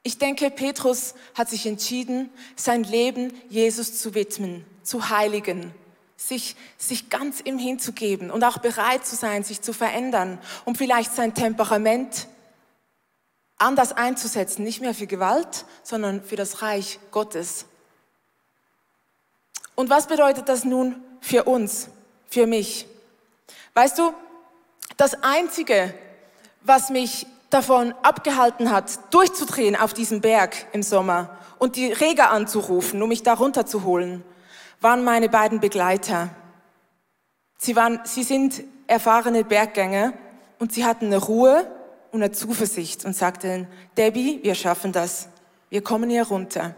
Ich 0.02 0.18
denke, 0.18 0.50
Petrus 0.50 1.14
hat 1.34 1.48
sich 1.48 1.66
entschieden, 1.66 2.30
sein 2.56 2.82
Leben 2.84 3.32
Jesus 3.48 3.98
zu 3.98 4.14
widmen, 4.14 4.64
zu 4.82 5.10
heiligen, 5.10 5.72
sich, 6.16 6.56
sich 6.76 7.08
ganz 7.08 7.40
ihm 7.40 7.58
hinzugeben 7.58 8.30
und 8.30 8.42
auch 8.44 8.58
bereit 8.58 9.06
zu 9.06 9.14
sein, 9.14 9.44
sich 9.44 9.60
zu 9.62 9.72
verändern, 9.72 10.38
um 10.64 10.74
vielleicht 10.74 11.14
sein 11.14 11.34
Temperament 11.34 12.26
anders 13.62 13.92
einzusetzen, 13.92 14.64
nicht 14.64 14.80
mehr 14.80 14.94
für 14.94 15.06
Gewalt, 15.06 15.64
sondern 15.82 16.22
für 16.22 16.36
das 16.36 16.62
Reich 16.62 16.98
Gottes. 17.10 17.64
Und 19.74 19.90
was 19.90 20.06
bedeutet 20.06 20.48
das 20.48 20.64
nun 20.64 21.02
für 21.20 21.44
uns, 21.44 21.88
für 22.28 22.46
mich? 22.46 22.86
Weißt 23.74 23.98
du, 23.98 24.12
das 24.96 25.22
Einzige, 25.22 25.94
was 26.60 26.90
mich 26.90 27.26
davon 27.50 27.94
abgehalten 28.02 28.70
hat, 28.70 29.12
durchzudrehen 29.14 29.76
auf 29.76 29.94
diesem 29.94 30.20
Berg 30.20 30.54
im 30.72 30.82
Sommer 30.82 31.38
und 31.58 31.76
die 31.76 31.92
Reger 31.92 32.30
anzurufen, 32.30 33.02
um 33.02 33.08
mich 33.08 33.22
da 33.22 33.34
runterzuholen, 33.34 34.24
waren 34.80 35.04
meine 35.04 35.28
beiden 35.28 35.60
Begleiter. 35.60 36.30
Sie, 37.58 37.76
waren, 37.76 38.00
sie 38.04 38.24
sind 38.24 38.62
erfahrene 38.86 39.44
Berggänger 39.44 40.12
und 40.58 40.72
sie 40.72 40.84
hatten 40.84 41.06
eine 41.06 41.18
Ruhe 41.18 41.66
und 42.12 42.22
eine 42.22 42.30
Zuversicht 42.30 43.04
und 43.04 43.16
sagten, 43.16 43.66
Debbie, 43.96 44.40
wir 44.42 44.54
schaffen 44.54 44.92
das. 44.92 45.28
Wir 45.70 45.82
kommen 45.82 46.10
hier 46.10 46.24
runter. 46.24 46.74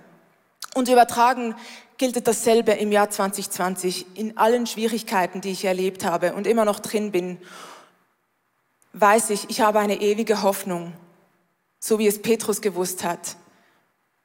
Und 0.74 0.88
übertragen 0.88 1.54
gilt 1.98 2.26
dasselbe 2.26 2.72
im 2.72 2.92
Jahr 2.92 3.10
2020 3.10 4.16
in 4.16 4.36
allen 4.38 4.66
Schwierigkeiten, 4.66 5.40
die 5.40 5.50
ich 5.50 5.64
erlebt 5.64 6.04
habe 6.04 6.34
und 6.34 6.46
immer 6.46 6.64
noch 6.64 6.80
drin 6.80 7.10
bin. 7.12 7.38
Weiß 8.92 9.30
ich, 9.30 9.50
ich 9.50 9.60
habe 9.60 9.80
eine 9.80 10.00
ewige 10.00 10.42
Hoffnung, 10.42 10.92
so 11.80 11.98
wie 11.98 12.06
es 12.06 12.22
Petrus 12.22 12.60
gewusst 12.60 13.04
hat. 13.04 13.36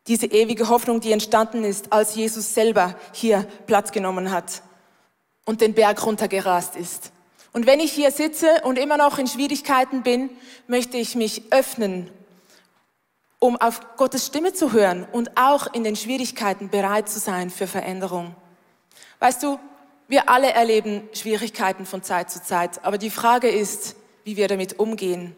Diese 0.07 0.27
ewige 0.27 0.69
Hoffnung, 0.69 1.01
die 1.01 1.11
entstanden 1.11 1.63
ist, 1.63 1.91
als 1.91 2.15
Jesus 2.15 2.53
selber 2.53 2.95
hier 3.13 3.47
Platz 3.65 3.91
genommen 3.91 4.31
hat 4.31 4.61
und 5.45 5.61
den 5.61 5.73
Berg 5.73 6.05
runtergerast 6.05 6.75
ist. 6.75 7.11
Und 7.51 7.65
wenn 7.65 7.79
ich 7.79 7.91
hier 7.91 8.11
sitze 8.11 8.61
und 8.63 8.77
immer 8.77 8.97
noch 8.97 9.17
in 9.17 9.27
Schwierigkeiten 9.27 10.03
bin, 10.03 10.29
möchte 10.67 10.97
ich 10.97 11.15
mich 11.15 11.51
öffnen 11.51 12.11
um 13.39 13.55
auf 13.55 13.95
Gottes 13.95 14.25
Stimme 14.27 14.53
zu 14.53 14.73
hören 14.73 15.07
und 15.11 15.37
auch 15.37 15.73
in 15.73 15.83
den 15.83 15.95
Schwierigkeiten 15.95 16.69
bereit 16.69 17.09
zu 17.09 17.19
sein 17.19 17.49
für 17.49 17.67
Veränderung. 17.67 18.35
Weißt 19.19 19.41
du, 19.41 19.57
wir 20.09 20.29
alle 20.29 20.51
erleben 20.51 21.07
Schwierigkeiten 21.13 21.85
von 21.85 22.03
Zeit 22.03 22.29
zu 22.29 22.43
Zeit, 22.43 22.83
aber 22.83 22.97
die 22.97 23.09
Frage 23.09 23.49
ist, 23.49 23.95
wie 24.25 24.35
wir 24.35 24.47
damit 24.47 24.77
umgehen. 24.79 25.35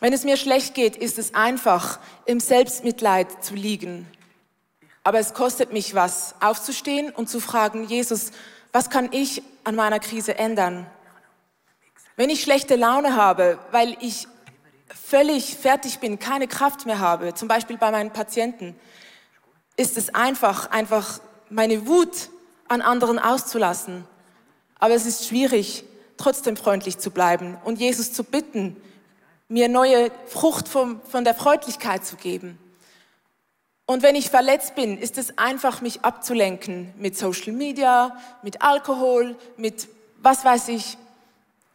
Wenn 0.00 0.12
es 0.12 0.24
mir 0.24 0.36
schlecht 0.36 0.74
geht, 0.74 0.96
ist 0.96 1.18
es 1.18 1.34
einfach, 1.34 2.00
im 2.24 2.40
Selbstmitleid 2.40 3.44
zu 3.44 3.54
liegen. 3.54 4.06
Aber 5.04 5.18
es 5.18 5.34
kostet 5.34 5.72
mich 5.72 5.94
was, 5.94 6.34
aufzustehen 6.40 7.10
und 7.10 7.28
zu 7.28 7.38
fragen, 7.40 7.84
Jesus, 7.84 8.32
was 8.72 8.90
kann 8.90 9.08
ich 9.12 9.42
an 9.64 9.74
meiner 9.74 9.98
Krise 9.98 10.38
ändern? 10.38 10.86
Wenn 12.16 12.30
ich 12.30 12.42
schlechte 12.42 12.76
Laune 12.76 13.16
habe, 13.16 13.58
weil 13.70 13.96
ich 14.00 14.26
völlig 14.88 15.56
fertig 15.56 15.98
bin, 15.98 16.18
keine 16.18 16.48
Kraft 16.48 16.86
mehr 16.86 16.98
habe, 16.98 17.34
zum 17.34 17.48
Beispiel 17.48 17.78
bei 17.78 17.90
meinen 17.90 18.12
Patienten, 18.12 18.76
ist 19.76 19.96
es 19.96 20.14
einfach, 20.14 20.70
einfach 20.70 21.20
meine 21.48 21.86
Wut 21.86 22.28
an 22.68 22.82
anderen 22.82 23.18
auszulassen. 23.18 24.04
Aber 24.78 24.94
es 24.94 25.06
ist 25.06 25.26
schwierig, 25.26 25.84
trotzdem 26.16 26.56
freundlich 26.56 26.98
zu 26.98 27.10
bleiben 27.10 27.56
und 27.64 27.80
Jesus 27.80 28.12
zu 28.12 28.24
bitten, 28.24 28.76
mir 29.48 29.68
neue 29.68 30.10
Frucht 30.26 30.68
vom, 30.68 31.00
von 31.02 31.24
der 31.24 31.34
Freundlichkeit 31.34 32.04
zu 32.04 32.16
geben. 32.16 32.58
Und 33.90 34.04
wenn 34.04 34.14
ich 34.14 34.30
verletzt 34.30 34.76
bin, 34.76 34.96
ist 34.96 35.18
es 35.18 35.36
einfach, 35.36 35.80
mich 35.80 36.04
abzulenken 36.04 36.94
mit 36.96 37.18
Social 37.18 37.52
Media, 37.52 38.16
mit 38.40 38.62
Alkohol, 38.62 39.34
mit 39.56 39.88
was 40.22 40.44
weiß 40.44 40.68
ich. 40.68 40.96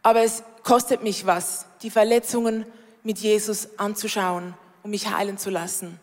Aber 0.02 0.22
es 0.22 0.42
kostet 0.62 1.02
mich 1.02 1.26
was, 1.26 1.66
die 1.82 1.90
Verletzungen 1.90 2.64
mit 3.02 3.18
Jesus 3.18 3.78
anzuschauen 3.78 4.54
und 4.82 4.92
mich 4.92 5.14
heilen 5.14 5.36
zu 5.36 5.50
lassen. 5.50 6.00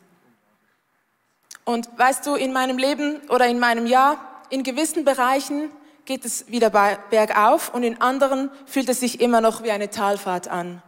Und 1.65 1.89
weißt 1.97 2.27
du, 2.27 2.35
in 2.35 2.53
meinem 2.53 2.77
Leben 2.77 3.19
oder 3.29 3.47
in 3.47 3.57
meinem 3.57 3.87
Jahr, 3.87 4.17
in 4.51 4.61
gewissen 4.61 5.05
Bereichen 5.05 5.71
geht 6.05 6.25
es 6.25 6.47
wieder 6.47 6.69
bergauf 7.09 7.73
und 7.73 7.81
in 7.81 8.01
anderen 8.01 8.51
fühlt 8.67 8.89
es 8.89 8.99
sich 8.99 9.19
immer 9.19 9.41
noch 9.41 9.63
wie 9.63 9.71
eine 9.71 9.89
Talfahrt 9.89 10.47
an. 10.47 10.83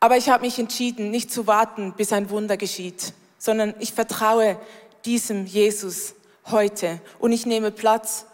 Aber 0.00 0.16
ich 0.16 0.28
habe 0.28 0.44
mich 0.44 0.58
entschieden, 0.58 1.10
nicht 1.10 1.32
zu 1.32 1.46
warten, 1.46 1.94
bis 1.94 2.12
ein 2.12 2.30
Wunder 2.30 2.56
geschieht, 2.56 3.14
sondern 3.38 3.74
ich 3.78 3.92
vertraue 3.92 4.58
diesem 5.04 5.46
Jesus 5.46 6.14
heute 6.46 7.00
und 7.18 7.32
ich 7.32 7.46
nehme 7.46 7.70
Platz 7.70 8.26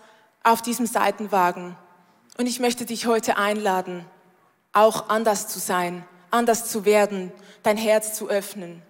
auf 0.43 0.63
diesem 0.63 0.87
Seitenwagen. 0.87 1.77
Und 2.39 2.47
ich 2.47 2.61
möchte 2.61 2.85
dich 2.85 3.07
heute 3.07 3.37
einladen, 3.37 4.05
auch 4.73 5.09
anders 5.09 5.49
zu 5.49 5.59
sein, 5.59 6.05
anders 6.31 6.69
zu 6.69 6.85
werden, 6.85 7.31
dein 7.63 7.77
Herz 7.77 8.15
zu 8.15 8.29
öffnen. 8.29 8.83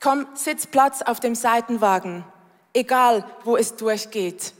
Komm, 0.00 0.26
sitz 0.34 0.66
Platz 0.66 1.02
auf 1.02 1.20
dem 1.20 1.34
Seitenwagen, 1.34 2.24
egal 2.72 3.24
wo 3.44 3.56
es 3.56 3.74
durchgeht. 3.76 4.54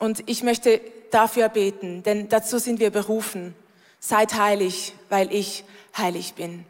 Und 0.00 0.28
ich 0.28 0.42
möchte 0.42 0.80
dafür 1.10 1.48
beten, 1.48 2.02
denn 2.02 2.28
dazu 2.28 2.58
sind 2.58 2.80
wir 2.80 2.90
berufen. 2.90 3.54
Seid 4.00 4.34
heilig, 4.34 4.94
weil 5.08 5.32
ich 5.32 5.64
heilig 5.96 6.34
bin. 6.34 6.64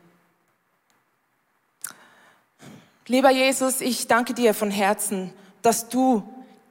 Lieber 3.06 3.30
Jesus, 3.30 3.80
ich 3.80 4.06
danke 4.06 4.34
dir 4.34 4.54
von 4.54 4.70
Herzen, 4.70 5.32
dass 5.62 5.88
du 5.88 6.22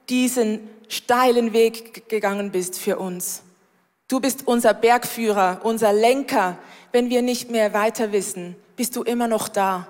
diesen 0.10 0.70
steilen 0.88 1.54
Weg 1.54 2.10
gegangen 2.10 2.52
bist 2.52 2.80
für 2.80 2.98
uns. 2.98 3.42
Du 4.08 4.20
bist 4.20 4.48
unser 4.48 4.74
Bergführer, 4.74 5.62
unser 5.64 5.92
Lenker. 5.92 6.58
Wenn 6.92 7.10
wir 7.10 7.22
nicht 7.22 7.52
mehr 7.52 7.74
weiter 7.74 8.12
wissen, 8.12 8.56
bist 8.76 8.96
du 8.96 9.04
immer 9.04 9.28
noch 9.28 9.50
da. 9.50 9.88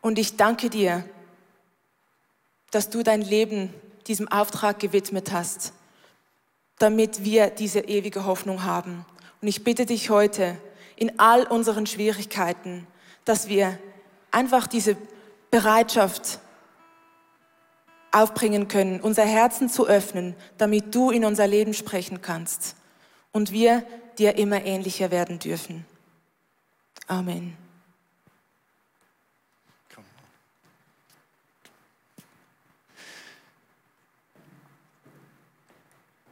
Und 0.00 0.18
ich 0.18 0.36
danke 0.36 0.68
dir, 0.68 1.04
dass 2.70 2.90
du 2.90 3.02
dein 3.02 3.22
Leben 3.22 3.72
diesem 4.06 4.28
Auftrag 4.28 4.78
gewidmet 4.78 5.32
hast, 5.32 5.72
damit 6.78 7.24
wir 7.24 7.48
diese 7.48 7.80
ewige 7.80 8.26
Hoffnung 8.26 8.64
haben. 8.64 9.06
Und 9.40 9.48
ich 9.48 9.62
bitte 9.62 9.86
dich 9.86 10.10
heute 10.10 10.56
in 10.96 11.18
all 11.18 11.44
unseren 11.44 11.86
Schwierigkeiten, 11.86 12.86
dass 13.24 13.48
wir 13.48 13.78
einfach 14.30 14.66
diese 14.66 14.96
Bereitschaft 15.50 16.40
aufbringen 18.10 18.68
können, 18.68 19.00
unser 19.00 19.24
Herzen 19.24 19.68
zu 19.68 19.86
öffnen, 19.86 20.34
damit 20.56 20.94
du 20.94 21.10
in 21.10 21.24
unser 21.24 21.46
Leben 21.46 21.74
sprechen 21.74 22.20
kannst 22.20 22.74
und 23.32 23.52
wir 23.52 23.84
dir 24.18 24.36
immer 24.36 24.64
ähnlicher 24.64 25.10
werden 25.10 25.38
dürfen. 25.38 25.84
Amen. 27.06 27.56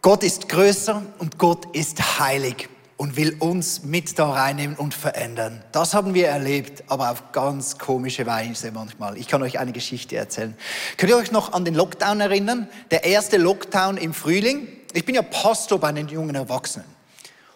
Gott 0.02 0.22
ist 0.22 0.48
größer 0.48 1.02
und 1.18 1.36
Gott 1.36 1.74
ist 1.74 2.20
heilig 2.20 2.68
und 2.96 3.16
will 3.16 3.36
uns 3.40 3.82
mit 3.82 4.18
da 4.18 4.30
reinnehmen 4.30 4.76
und 4.76 4.94
verändern. 4.94 5.62
Das 5.72 5.92
haben 5.92 6.14
wir 6.14 6.28
erlebt, 6.28 6.84
aber 6.88 7.10
auf 7.10 7.32
ganz 7.32 7.78
komische 7.78 8.26
Weise 8.26 8.72
manchmal. 8.72 9.18
Ich 9.18 9.28
kann 9.28 9.42
euch 9.42 9.58
eine 9.58 9.72
Geschichte 9.72 10.16
erzählen. 10.16 10.56
Könnt 10.96 11.10
ihr 11.10 11.16
euch 11.16 11.32
noch 11.32 11.52
an 11.52 11.64
den 11.64 11.74
Lockdown 11.74 12.20
erinnern? 12.20 12.68
Der 12.90 13.04
erste 13.04 13.36
Lockdown 13.36 13.98
im 13.98 14.14
Frühling. 14.14 14.68
Ich 14.94 15.04
bin 15.04 15.14
ja 15.14 15.22
Pastor 15.22 15.78
bei 15.78 15.92
den 15.92 16.08
jungen 16.08 16.34
Erwachsenen. 16.34 16.86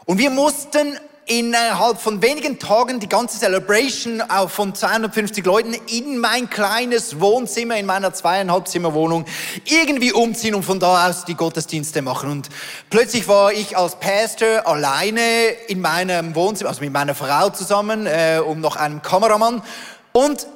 Und 0.04 0.18
wir 0.18 0.30
mussten 0.30 0.98
innerhalb 1.30 2.00
von 2.00 2.22
wenigen 2.22 2.58
Tagen 2.58 2.98
die 2.98 3.08
ganze 3.08 3.38
Celebration 3.38 4.20
von 4.48 4.74
250 4.74 5.44
Leuten 5.46 5.74
in 5.86 6.18
mein 6.18 6.50
kleines 6.50 7.20
Wohnzimmer, 7.20 7.76
in 7.76 7.86
meiner 7.86 8.12
zweieinhalb 8.12 8.66
Zimmer 8.66 8.94
Wohnung 8.94 9.24
irgendwie 9.64 10.12
umziehen 10.12 10.56
und 10.56 10.64
von 10.64 10.80
da 10.80 11.08
aus 11.08 11.24
die 11.24 11.36
Gottesdienste 11.36 12.02
machen. 12.02 12.32
Und 12.32 12.48
plötzlich 12.90 13.28
war 13.28 13.52
ich 13.52 13.76
als 13.76 13.94
Pastor 14.00 14.66
alleine 14.66 15.20
in 15.68 15.80
meinem 15.80 16.34
Wohnzimmer, 16.34 16.70
also 16.70 16.80
mit 16.82 16.92
meiner 16.92 17.14
Frau 17.14 17.50
zusammen 17.50 18.06
äh, 18.06 18.40
und 18.44 18.60
noch 18.60 18.74
einem 18.74 19.00
Kameramann. 19.00 19.62
Und 20.10 20.48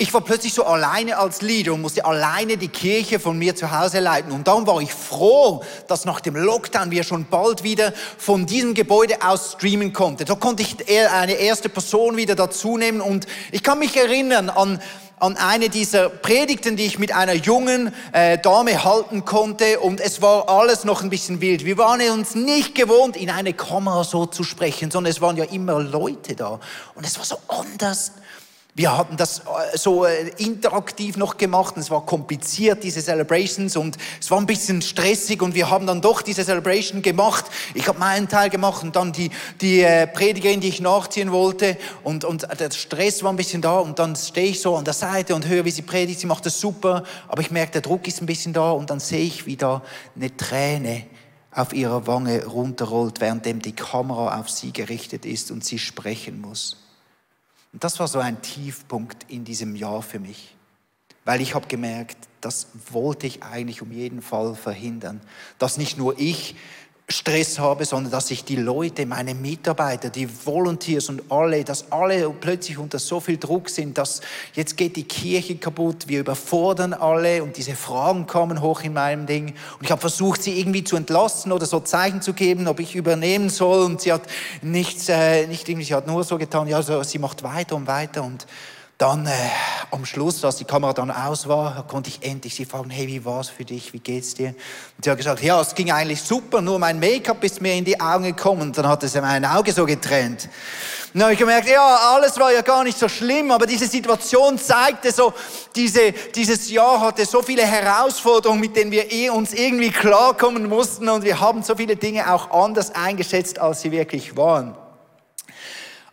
ich 0.00 0.14
war 0.14 0.20
plötzlich 0.20 0.54
so 0.54 0.62
alleine 0.62 1.18
als 1.18 1.42
Leader 1.42 1.74
und 1.74 1.80
musste 1.80 2.04
alleine 2.04 2.56
die 2.56 2.68
Kirche 2.68 3.18
von 3.18 3.36
mir 3.36 3.56
zu 3.56 3.76
Hause 3.76 3.98
leiten. 3.98 4.30
Und 4.30 4.46
darum 4.46 4.64
war 4.64 4.80
ich 4.80 4.94
froh, 4.94 5.64
dass 5.88 6.04
nach 6.04 6.20
dem 6.20 6.36
Lockdown 6.36 6.92
wir 6.92 7.02
schon 7.02 7.24
bald 7.24 7.64
wieder 7.64 7.92
von 8.16 8.46
diesem 8.46 8.74
Gebäude 8.74 9.16
aus 9.26 9.54
streamen 9.54 9.92
konnten. 9.92 10.24
Da 10.24 10.36
konnte 10.36 10.62
ich 10.62 10.76
eine 10.88 11.32
erste 11.32 11.68
Person 11.68 12.16
wieder 12.16 12.36
dazu 12.36 12.78
nehmen 12.78 13.00
und 13.00 13.26
ich 13.50 13.64
kann 13.64 13.80
mich 13.80 13.96
erinnern 13.96 14.50
an 14.50 14.80
an 15.20 15.36
eine 15.36 15.68
dieser 15.68 16.10
Predigten, 16.10 16.76
die 16.76 16.86
ich 16.86 17.00
mit 17.00 17.12
einer 17.12 17.32
jungen 17.32 17.92
äh, 18.12 18.38
Dame 18.38 18.84
halten 18.84 19.24
konnte 19.24 19.80
und 19.80 20.00
es 20.00 20.22
war 20.22 20.48
alles 20.48 20.84
noch 20.84 21.02
ein 21.02 21.10
bisschen 21.10 21.40
wild. 21.40 21.64
Wir 21.64 21.76
waren 21.76 22.00
uns 22.10 22.36
nicht 22.36 22.76
gewohnt, 22.76 23.16
in 23.16 23.28
eine 23.28 23.52
Kamera 23.52 24.04
so 24.04 24.26
zu 24.26 24.44
sprechen, 24.44 24.92
sondern 24.92 25.10
es 25.10 25.20
waren 25.20 25.36
ja 25.36 25.42
immer 25.42 25.80
Leute 25.80 26.36
da 26.36 26.60
und 26.94 27.04
es 27.04 27.18
war 27.18 27.24
so 27.24 27.36
anders. 27.48 28.12
Wir 28.78 28.96
hatten 28.96 29.16
das 29.16 29.40
äh, 29.40 29.76
so 29.76 30.04
äh, 30.04 30.28
interaktiv 30.36 31.16
noch 31.16 31.36
gemacht 31.36 31.74
und 31.74 31.82
es 31.82 31.90
war 31.90 32.06
kompliziert, 32.06 32.84
diese 32.84 33.02
Celebrations 33.02 33.76
und 33.76 33.98
es 34.20 34.30
war 34.30 34.38
ein 34.38 34.46
bisschen 34.46 34.82
stressig 34.82 35.42
und 35.42 35.56
wir 35.56 35.68
haben 35.68 35.84
dann 35.84 36.00
doch 36.00 36.22
diese 36.22 36.44
Celebration 36.44 37.02
gemacht. 37.02 37.46
Ich 37.74 37.88
habe 37.88 37.98
meinen 37.98 38.28
Teil 38.28 38.50
gemacht 38.50 38.84
und 38.84 38.94
dann 38.94 39.10
die, 39.10 39.30
die 39.60 39.80
äh, 39.80 40.06
Predigerin, 40.06 40.60
die 40.60 40.68
ich 40.68 40.80
nachziehen 40.80 41.32
wollte 41.32 41.76
und, 42.04 42.24
und 42.24 42.46
der 42.60 42.70
Stress 42.70 43.24
war 43.24 43.32
ein 43.32 43.36
bisschen 43.36 43.62
da 43.62 43.80
und 43.80 43.98
dann 43.98 44.14
stehe 44.14 44.50
ich 44.50 44.60
so 44.60 44.76
an 44.76 44.84
der 44.84 44.94
Seite 44.94 45.34
und 45.34 45.48
höre, 45.48 45.64
wie 45.64 45.72
sie 45.72 45.82
predigt, 45.82 46.20
sie 46.20 46.28
macht 46.28 46.46
das 46.46 46.60
super, 46.60 47.02
aber 47.26 47.42
ich 47.42 47.50
merke, 47.50 47.72
der 47.72 47.80
Druck 47.80 48.06
ist 48.06 48.22
ein 48.22 48.26
bisschen 48.26 48.52
da 48.52 48.70
und 48.70 48.90
dann 48.90 49.00
sehe 49.00 49.24
ich, 49.24 49.44
wie 49.44 49.56
da 49.56 49.82
eine 50.14 50.36
Träne 50.36 51.06
auf 51.50 51.72
ihrer 51.72 52.06
Wange 52.06 52.46
runterrollt, 52.46 53.20
währenddem 53.20 53.60
die 53.60 53.74
Kamera 53.74 54.38
auf 54.38 54.48
sie 54.48 54.72
gerichtet 54.72 55.26
ist 55.26 55.50
und 55.50 55.64
sie 55.64 55.80
sprechen 55.80 56.40
muss. 56.40 56.76
Und 57.72 57.84
das 57.84 57.98
war 58.00 58.08
so 58.08 58.18
ein 58.18 58.40
Tiefpunkt 58.42 59.30
in 59.30 59.44
diesem 59.44 59.76
Jahr 59.76 60.02
für 60.02 60.18
mich, 60.18 60.56
weil 61.24 61.40
ich 61.40 61.54
habe 61.54 61.66
gemerkt, 61.68 62.16
das 62.40 62.68
wollte 62.90 63.26
ich 63.26 63.42
eigentlich 63.42 63.82
um 63.82 63.92
jeden 63.92 64.22
Fall 64.22 64.54
verhindern, 64.54 65.20
dass 65.58 65.76
nicht 65.76 65.98
nur 65.98 66.18
ich 66.18 66.56
Stress 67.10 67.58
habe, 67.58 67.86
sondern 67.86 68.12
dass 68.12 68.30
ich 68.30 68.44
die 68.44 68.56
Leute, 68.56 69.06
meine 69.06 69.34
Mitarbeiter, 69.34 70.10
die 70.10 70.28
Volunteers 70.44 71.08
und 71.08 71.22
alle, 71.30 71.64
dass 71.64 71.90
alle 71.90 72.28
plötzlich 72.28 72.76
unter 72.76 72.98
so 72.98 73.18
viel 73.18 73.38
Druck 73.38 73.70
sind, 73.70 73.96
dass 73.96 74.20
jetzt 74.52 74.76
geht 74.76 74.96
die 74.96 75.04
Kirche 75.04 75.56
kaputt, 75.56 76.06
wir 76.06 76.20
überfordern 76.20 76.92
alle 76.92 77.42
und 77.42 77.56
diese 77.56 77.74
Fragen 77.76 78.26
kommen 78.26 78.60
hoch 78.60 78.82
in 78.82 78.92
meinem 78.92 79.24
Ding. 79.24 79.54
Und 79.78 79.84
ich 79.84 79.90
habe 79.90 80.02
versucht, 80.02 80.42
sie 80.42 80.60
irgendwie 80.60 80.84
zu 80.84 80.96
entlasten 80.96 81.50
oder 81.50 81.64
so 81.64 81.80
Zeichen 81.80 82.20
zu 82.20 82.34
geben, 82.34 82.68
ob 82.68 82.78
ich 82.78 82.94
übernehmen 82.94 83.48
soll. 83.48 83.86
Und 83.86 84.02
sie 84.02 84.12
hat 84.12 84.22
nichts, 84.60 85.08
äh, 85.08 85.46
nicht 85.46 85.66
irgendwie, 85.66 85.86
sie 85.86 85.94
hat 85.94 86.06
nur 86.06 86.24
so 86.24 86.36
getan, 86.36 86.68
ja, 86.68 86.82
so, 86.82 87.02
sie 87.04 87.18
macht 87.18 87.42
weiter 87.42 87.76
und 87.76 87.86
weiter 87.86 88.22
und 88.22 88.46
dann 88.98 89.26
äh, 89.26 89.30
am 89.92 90.04
Schluss, 90.04 90.44
als 90.44 90.56
die 90.56 90.64
Kamera 90.64 90.92
dann 90.92 91.12
aus 91.12 91.46
war, 91.46 91.86
konnte 91.86 92.10
ich 92.10 92.28
endlich 92.28 92.56
sie 92.56 92.64
fragen, 92.64 92.90
hey, 92.90 93.06
wie 93.06 93.24
war's 93.24 93.48
für 93.48 93.64
dich, 93.64 93.92
wie 93.92 94.00
geht's 94.00 94.34
dir? 94.34 94.48
Und 94.48 95.04
sie 95.04 95.10
hat 95.10 95.16
gesagt, 95.16 95.40
ja, 95.40 95.60
es 95.60 95.72
ging 95.76 95.92
eigentlich 95.92 96.20
super, 96.20 96.60
nur 96.60 96.80
mein 96.80 96.98
Make-up 96.98 97.42
ist 97.44 97.60
mir 97.60 97.74
in 97.74 97.84
die 97.84 97.98
Augen 98.00 98.24
gekommen 98.24 98.62
und 98.62 98.76
dann 98.76 98.88
hat 98.88 99.04
es 99.04 99.14
mein 99.14 99.44
Auge 99.44 99.72
so 99.72 99.86
getrennt. 99.86 100.48
Und 101.14 101.20
dann 101.20 101.22
habe 101.22 101.32
ich 101.32 101.38
gemerkt, 101.38 101.68
ja, 101.68 101.96
alles 102.12 102.38
war 102.40 102.52
ja 102.52 102.60
gar 102.60 102.82
nicht 102.82 102.98
so 102.98 103.08
schlimm, 103.08 103.52
aber 103.52 103.66
diese 103.66 103.86
Situation 103.86 104.58
zeigte 104.58 105.12
so, 105.12 105.32
diese, 105.76 106.10
dieses 106.34 106.68
Jahr 106.68 107.00
hatte 107.00 107.24
so 107.24 107.40
viele 107.40 107.62
Herausforderungen, 107.62 108.60
mit 108.60 108.74
denen 108.74 108.90
wir 108.90 109.12
eh 109.12 109.30
uns 109.30 109.54
irgendwie 109.54 109.90
klarkommen 109.90 110.68
mussten 110.68 111.08
und 111.08 111.22
wir 111.22 111.38
haben 111.38 111.62
so 111.62 111.76
viele 111.76 111.94
Dinge 111.94 112.30
auch 112.32 112.50
anders 112.50 112.92
eingeschätzt, 112.96 113.60
als 113.60 113.80
sie 113.80 113.92
wirklich 113.92 114.36
waren. 114.36 114.76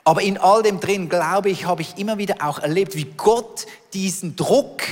Aber 0.08 0.22
in 0.22 0.38
all 0.38 0.62
dem 0.62 0.80
drin, 0.80 1.10
glaube 1.10 1.50
ich, 1.50 1.66
habe 1.66 1.82
ich 1.82 1.98
immer 1.98 2.20
wieder 2.20 2.36
auch 2.40 2.60
erlebt, 2.60 2.96
wie 2.96 3.06
Gott 3.18 3.66
diesen 3.94 4.36
Druck 4.36 4.84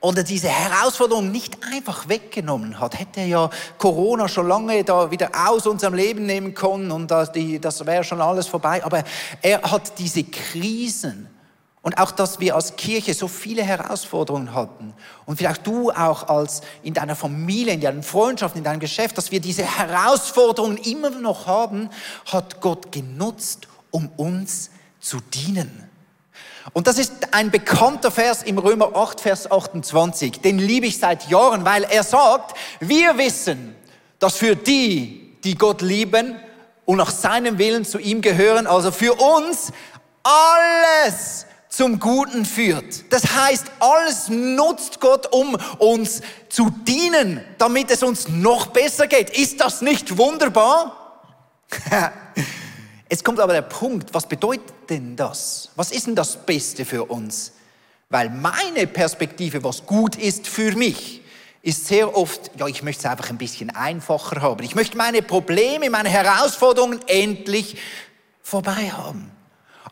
oder 0.00 0.24
diese 0.24 0.48
Herausforderung 0.48 1.30
nicht 1.30 1.58
einfach 1.72 2.08
weggenommen 2.08 2.80
hat. 2.80 2.98
Hätte 2.98 3.20
ja 3.20 3.50
Corona 3.76 4.28
schon 4.28 4.48
lange 4.48 4.82
da 4.82 5.10
wieder 5.10 5.30
aus 5.46 5.66
unserem 5.66 5.92
Leben 5.92 6.24
nehmen 6.24 6.54
können 6.54 6.90
und 6.90 7.10
das, 7.10 7.30
das 7.60 7.86
wäre 7.86 8.02
schon 8.02 8.22
alles 8.22 8.46
vorbei. 8.46 8.82
Aber 8.82 9.04
er 9.42 9.62
hat 9.62 9.98
diese 9.98 10.24
Krisen 10.24 11.28
und 11.82 11.98
auch, 11.98 12.10
dass 12.10 12.40
wir 12.40 12.54
als 12.54 12.74
Kirche 12.76 13.12
so 13.12 13.28
viele 13.28 13.62
Herausforderungen 13.62 14.54
hatten 14.54 14.94
und 15.26 15.36
vielleicht 15.36 15.66
du 15.66 15.90
auch 15.90 16.28
als 16.28 16.62
in 16.82 16.94
deiner 16.94 17.14
Familie, 17.14 17.74
in 17.74 17.80
deinen 17.80 18.02
Freundschaften, 18.02 18.58
in 18.58 18.64
deinem 18.64 18.80
Geschäft, 18.80 19.18
dass 19.18 19.30
wir 19.30 19.40
diese 19.40 19.64
Herausforderungen 19.64 20.78
immer 20.78 21.10
noch 21.10 21.46
haben, 21.46 21.90
hat 22.24 22.60
Gott 22.60 22.90
genutzt, 22.90 23.68
um 23.92 24.08
uns 24.16 24.70
zu 24.98 25.20
dienen. 25.20 25.88
Und 26.72 26.86
das 26.86 26.98
ist 26.98 27.12
ein 27.32 27.50
bekannter 27.50 28.10
Vers 28.10 28.42
im 28.42 28.58
Römer 28.58 28.96
8, 28.96 29.20
Vers 29.20 29.50
28. 29.50 30.40
Den 30.40 30.58
liebe 30.58 30.86
ich 30.86 30.98
seit 30.98 31.28
Jahren, 31.28 31.64
weil 31.64 31.84
er 31.84 32.02
sagt, 32.02 32.56
wir 32.80 33.18
wissen, 33.18 33.74
dass 34.18 34.36
für 34.36 34.56
die, 34.56 35.36
die 35.44 35.56
Gott 35.56 35.82
lieben 35.82 36.36
und 36.84 36.98
nach 36.98 37.10
seinem 37.10 37.58
Willen 37.58 37.84
zu 37.84 37.98
ihm 37.98 38.22
gehören, 38.22 38.66
also 38.66 38.92
für 38.92 39.14
uns 39.14 39.72
alles 40.22 41.46
zum 41.68 41.98
Guten 41.98 42.44
führt. 42.44 43.12
Das 43.12 43.34
heißt, 43.34 43.66
alles 43.80 44.28
nutzt 44.28 45.00
Gott, 45.00 45.32
um 45.32 45.56
uns 45.78 46.20
zu 46.48 46.70
dienen, 46.70 47.40
damit 47.58 47.90
es 47.90 48.02
uns 48.02 48.28
noch 48.28 48.68
besser 48.68 49.06
geht. 49.06 49.30
Ist 49.30 49.60
das 49.60 49.80
nicht 49.80 50.16
wunderbar? 50.18 51.24
Jetzt 53.12 53.26
kommt 53.26 53.40
aber 53.40 53.52
der 53.52 53.60
Punkt, 53.60 54.14
was 54.14 54.26
bedeutet 54.26 54.72
denn 54.88 55.16
das? 55.16 55.68
Was 55.76 55.92
ist 55.92 56.06
denn 56.06 56.16
das 56.16 56.34
Beste 56.46 56.86
für 56.86 57.04
uns? 57.04 57.52
Weil 58.08 58.30
meine 58.30 58.86
Perspektive, 58.86 59.62
was 59.62 59.84
gut 59.84 60.16
ist 60.16 60.48
für 60.48 60.74
mich, 60.74 61.20
ist 61.60 61.88
sehr 61.88 62.16
oft, 62.16 62.50
ja, 62.56 62.66
ich 62.68 62.82
möchte 62.82 63.00
es 63.00 63.10
einfach 63.12 63.28
ein 63.28 63.36
bisschen 63.36 63.68
einfacher 63.68 64.40
haben. 64.40 64.64
Ich 64.64 64.74
möchte 64.74 64.96
meine 64.96 65.20
Probleme, 65.20 65.90
meine 65.90 66.08
Herausforderungen 66.08 67.00
endlich 67.06 67.76
vorbei 68.40 68.90
haben. 68.90 69.30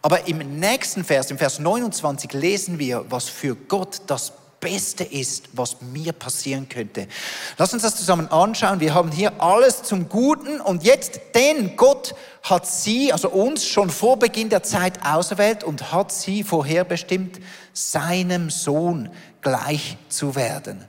Aber 0.00 0.26
im 0.26 0.38
nächsten 0.58 1.04
Vers, 1.04 1.30
im 1.30 1.36
Vers 1.36 1.58
29, 1.58 2.32
lesen 2.32 2.78
wir, 2.78 3.04
was 3.10 3.28
für 3.28 3.54
Gott 3.54 4.00
das 4.06 4.32
Beste 4.60 5.04
ist, 5.04 5.48
was 5.54 5.80
mir 5.80 6.12
passieren 6.12 6.68
könnte. 6.68 7.08
Lass 7.56 7.72
uns 7.72 7.82
das 7.82 7.96
zusammen 7.96 8.28
anschauen. 8.28 8.80
Wir 8.80 8.92
haben 8.92 9.10
hier 9.10 9.40
alles 9.40 9.82
zum 9.82 10.08
Guten 10.08 10.60
und 10.60 10.84
jetzt, 10.84 11.20
denn 11.34 11.76
Gott 11.76 12.14
hat 12.42 12.66
sie, 12.66 13.12
also 13.12 13.30
uns 13.30 13.64
schon 13.64 13.90
vor 13.90 14.18
Beginn 14.18 14.50
der 14.50 14.62
Zeit 14.62 15.04
auserwählt 15.04 15.64
und 15.64 15.92
hat 15.92 16.12
sie 16.12 16.44
vorherbestimmt, 16.44 17.40
seinem 17.72 18.50
Sohn 18.50 19.10
gleich 19.40 19.96
zu 20.08 20.34
werden. 20.34 20.84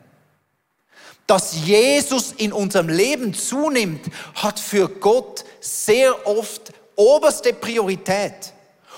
Dass 1.25 1.55
Jesus 1.65 2.33
in 2.33 2.51
unserem 2.51 2.89
Leben 2.89 3.33
zunimmt, 3.33 4.05
hat 4.35 4.59
für 4.59 4.89
Gott 4.89 5.45
sehr 5.61 6.27
oft 6.27 6.73
oberste 6.95 7.53
Priorität. 7.53 8.53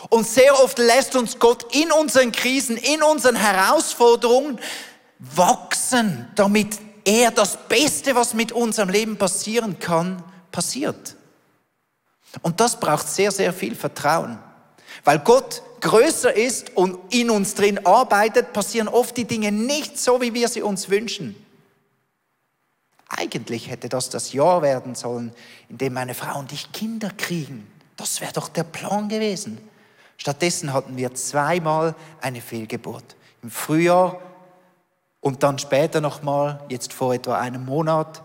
Und 0.10 0.28
sehr 0.28 0.60
oft 0.62 0.78
lässt 0.78 1.16
uns 1.16 1.40
Gott 1.40 1.74
in 1.76 1.92
unseren 1.92 2.32
Krisen, 2.32 2.78
in 2.78 3.02
unseren 3.04 3.36
Herausforderungen 3.36 4.60
wachsen, 5.20 6.28
damit 6.36 6.78
er 7.06 7.32
das 7.32 7.58
Beste, 7.68 8.16
was 8.16 8.34
mit 8.34 8.52
unserem 8.52 8.90
Leben 8.90 9.18
passieren 9.18 9.80
kann, 9.80 10.24
passiert. 10.52 11.16
Und 12.42 12.60
das 12.60 12.80
braucht 12.80 13.08
sehr, 13.08 13.32
sehr 13.32 13.54
viel 13.54 13.76
Vertrauen. 13.76 14.40
Weil 15.04 15.20
Gott 15.20 15.62
größer 15.82 16.34
ist 16.36 16.76
und 16.76 17.14
in 17.14 17.30
uns 17.30 17.56
drin 17.56 17.86
arbeitet, 17.86 18.54
passieren 18.54 18.88
oft 18.88 19.16
die 19.18 19.26
Dinge 19.26 19.52
nicht 19.52 20.00
so, 20.00 20.22
wie 20.22 20.34
wir 20.34 20.48
sie 20.48 20.62
uns 20.62 20.90
wünschen. 20.90 21.36
Eigentlich 23.10 23.70
hätte 23.70 23.90
das 23.90 24.10
das 24.10 24.34
Jahr 24.34 24.62
werden 24.62 24.96
sollen, 24.96 25.34
in 25.70 25.78
dem 25.78 25.94
meine 25.94 26.16
Frau 26.16 26.40
und 26.40 26.52
ich 26.52 26.72
Kinder 26.72 27.12
kriegen. 27.16 27.68
Das 27.96 28.22
wäre 28.22 28.34
doch 28.34 28.50
der 28.50 28.64
Plan 28.64 29.08
gewesen. 29.08 29.60
Stattdessen 30.24 30.72
hatten 30.72 30.96
wir 30.96 31.14
zweimal 31.16 31.96
eine 32.22 32.40
Fehlgeburt. 32.40 33.04
Im 33.42 33.52
Frühjahr 33.52 34.22
und 35.20 35.44
dann 35.44 35.60
später 35.60 36.00
nochmal, 36.00 36.64
jetzt 36.70 36.94
vor 36.94 37.14
etwa 37.14 37.38
einem 37.38 37.66
Monat, 37.66 38.24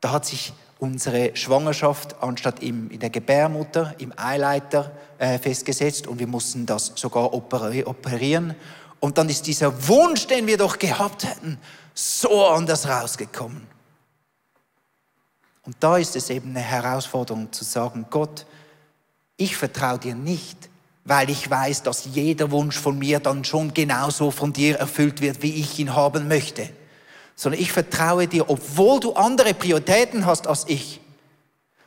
da 0.00 0.10
hat 0.10 0.26
sich 0.26 0.52
unsere 0.80 1.36
Schwangerschaft 1.36 2.20
anstatt 2.20 2.64
im, 2.64 2.90
in 2.90 2.98
der 2.98 3.10
Gebärmutter, 3.10 3.94
im 3.98 4.12
Eileiter 4.16 4.90
äh, 5.18 5.38
festgesetzt 5.38 6.08
und 6.08 6.18
wir 6.18 6.26
mussten 6.26 6.66
das 6.66 6.90
sogar 6.96 7.32
operieren. 7.32 8.56
Und 8.98 9.16
dann 9.16 9.28
ist 9.28 9.46
dieser 9.46 9.86
Wunsch, 9.86 10.26
den 10.26 10.48
wir 10.48 10.56
doch 10.56 10.80
gehabt 10.80 11.22
hätten, 11.22 11.58
so 11.94 12.44
anders 12.48 12.88
rausgekommen. 12.88 13.68
Und 15.62 15.76
da 15.78 15.96
ist 15.96 16.16
es 16.16 16.28
eben 16.28 16.50
eine 16.50 16.58
Herausforderung 16.58 17.52
zu 17.52 17.62
sagen, 17.62 18.06
Gott, 18.10 18.46
ich 19.36 19.56
vertraue 19.56 20.00
dir 20.00 20.16
nicht, 20.16 20.70
weil 21.06 21.30
ich 21.30 21.48
weiß, 21.48 21.84
dass 21.84 22.08
jeder 22.12 22.50
Wunsch 22.50 22.76
von 22.76 22.98
mir 22.98 23.20
dann 23.20 23.44
schon 23.44 23.72
genauso 23.72 24.32
von 24.32 24.52
dir 24.52 24.76
erfüllt 24.76 25.20
wird, 25.20 25.40
wie 25.40 25.54
ich 25.54 25.78
ihn 25.78 25.94
haben 25.94 26.26
möchte. 26.26 26.68
Sondern 27.36 27.60
ich 27.60 27.70
vertraue 27.70 28.26
dir, 28.26 28.50
obwohl 28.50 28.98
du 28.98 29.12
andere 29.12 29.54
Prioritäten 29.54 30.26
hast 30.26 30.48
als 30.48 30.64
ich, 30.66 31.00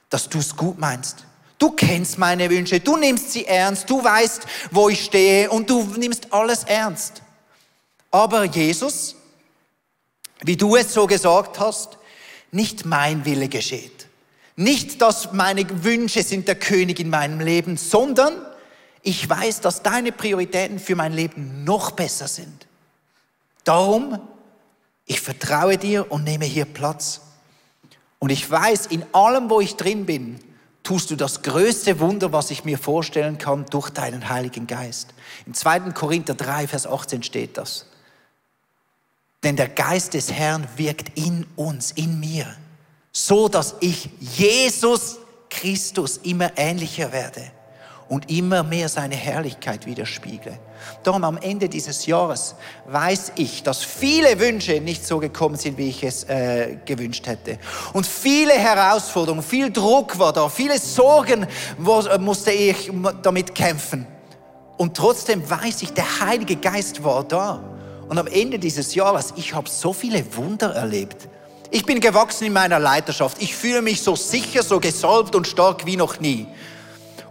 dass 0.10 0.30
du 0.30 0.40
es 0.40 0.56
gut 0.56 0.80
meinst. 0.80 1.26
Du 1.58 1.72
kennst 1.72 2.18
meine 2.18 2.50
Wünsche, 2.50 2.80
du 2.80 2.96
nimmst 2.96 3.34
sie 3.34 3.46
ernst, 3.46 3.90
du 3.90 4.02
weißt, 4.02 4.44
wo 4.72 4.88
ich 4.88 5.04
stehe 5.04 5.50
und 5.50 5.70
du 5.70 5.84
nimmst 5.98 6.32
alles 6.32 6.64
ernst. 6.64 7.22
Aber 8.12 8.46
Jesus, 8.46 9.18
wie 10.46 10.56
du 10.56 10.78
es 10.78 10.94
so 10.94 11.06
gesagt 11.06 11.60
hast, 11.60 11.98
nicht 12.52 12.86
mein 12.86 13.26
Wille 13.26 13.50
geschieht. 13.50 14.08
Nicht, 14.56 15.02
dass 15.02 15.34
meine 15.34 15.66
Wünsche 15.84 16.24
sind 16.24 16.48
der 16.48 16.56
König 16.56 17.02
in 17.02 17.10
meinem 17.10 17.42
Leben, 17.42 17.76
sondern 17.76 18.34
ich 19.02 19.30
weiß, 19.30 19.62
dass 19.62 19.82
deine 19.82 20.12
Prioritäten 20.12 20.80
für 20.80 20.96
mein 20.96 21.14
Leben 21.14 21.64
noch 21.64 21.92
besser 21.92 22.28
sind. 22.28 22.68
Darum, 23.64 24.20
ich 25.06 25.22
vertraue 25.22 25.78
dir 25.78 26.12
und 26.12 26.24
nehme 26.24 26.46
hier 26.46 26.66
Platz. 26.66 27.22
Und 28.20 28.32
ich 28.32 28.50
weiß, 28.50 28.88
in 28.88 29.06
allem, 29.14 29.50
wo 29.50 29.62
ich 29.62 29.76
drin 29.76 30.06
bin, 30.06 30.40
tust 30.84 31.12
du 31.12 31.16
das 31.16 31.42
größte 31.42 32.00
Wunder, 32.00 32.34
was 32.34 32.52
ich 32.52 32.66
mir 32.66 32.78
vorstellen 32.78 33.38
kann, 33.38 33.66
durch 33.68 33.90
deinen 33.90 34.30
Heiligen 34.30 34.68
Geist. 34.68 35.14
Im 35.46 35.54
2. 35.54 35.92
Korinther 35.92 36.34
3, 36.34 36.68
Vers 36.68 36.86
18 36.86 37.24
steht 37.24 37.58
das. 37.58 37.86
Denn 39.44 39.56
der 39.56 39.70
Geist 39.70 40.16
des 40.16 40.32
Herrn 40.34 40.68
wirkt 40.76 41.18
in 41.18 41.46
uns, 41.56 41.92
in 41.92 42.20
mir, 42.20 42.58
so 43.14 43.48
dass 43.48 43.76
ich 43.80 44.10
Jesus 44.20 45.18
Christus 45.50 46.18
immer 46.18 46.58
ähnlicher 46.58 47.14
werde 47.14 47.52
und 48.10 48.32
immer 48.32 48.64
mehr 48.64 48.90
seine 48.90 49.16
Herrlichkeit 49.16 49.86
widerspiegle. 49.86 50.58
Darum 51.04 51.24
am 51.24 51.38
Ende 51.38 51.70
dieses 51.70 52.08
Jahres 52.08 52.56
weiß 52.88 53.34
ich, 53.36 53.62
dass 53.62 53.84
viele 53.84 54.40
Wünsche 54.40 54.82
nicht 54.82 55.06
so 55.06 55.20
gekommen 55.20 55.56
sind, 55.56 55.78
wie 55.78 55.90
ich 55.90 56.04
es 56.04 56.24
äh, 56.24 56.78
gewünscht 56.86 57.28
hätte. 57.28 57.60
Und 57.94 58.08
viele 58.08 58.54
Herausforderungen, 58.54 59.44
viel 59.44 59.72
Druck 59.72 60.18
war 60.18 60.34
da, 60.34 60.50
viele 60.50 60.80
Sorgen 60.80 61.46
wo, 61.78 62.00
äh, 62.00 62.18
musste 62.18 62.52
ich 62.52 62.92
damit 63.22 63.54
kämpfen. 63.54 64.08
Und 64.78 64.98
trotzdem 64.98 65.48
weiß 65.48 65.84
ich, 65.84 65.94
der 65.94 66.22
Heilige 66.22 66.56
Geist 66.56 67.04
war 67.04 67.24
da. 67.24 67.62
Und 68.08 68.18
am 68.18 68.28
Ende 68.28 68.58
dieses 68.58 68.96
Jahres, 68.96 69.34
ich 69.36 69.54
habe 69.54 69.70
so 69.70 69.94
viele 69.94 70.24
Wunder 70.36 70.74
erlebt. 70.74 71.28
Ich 71.70 71.86
bin 71.86 72.00
gewachsen 72.00 72.46
in 72.46 72.54
meiner 72.54 72.80
Leiterschaft. 72.80 73.40
Ich 73.40 73.56
fühle 73.56 73.84
mich 73.84 74.02
so 74.02 74.16
sicher, 74.16 74.64
so 74.64 74.80
gesalbt 74.80 75.36
und 75.36 75.46
stark 75.46 75.86
wie 75.86 75.96
noch 75.96 76.20
nie. 76.20 76.48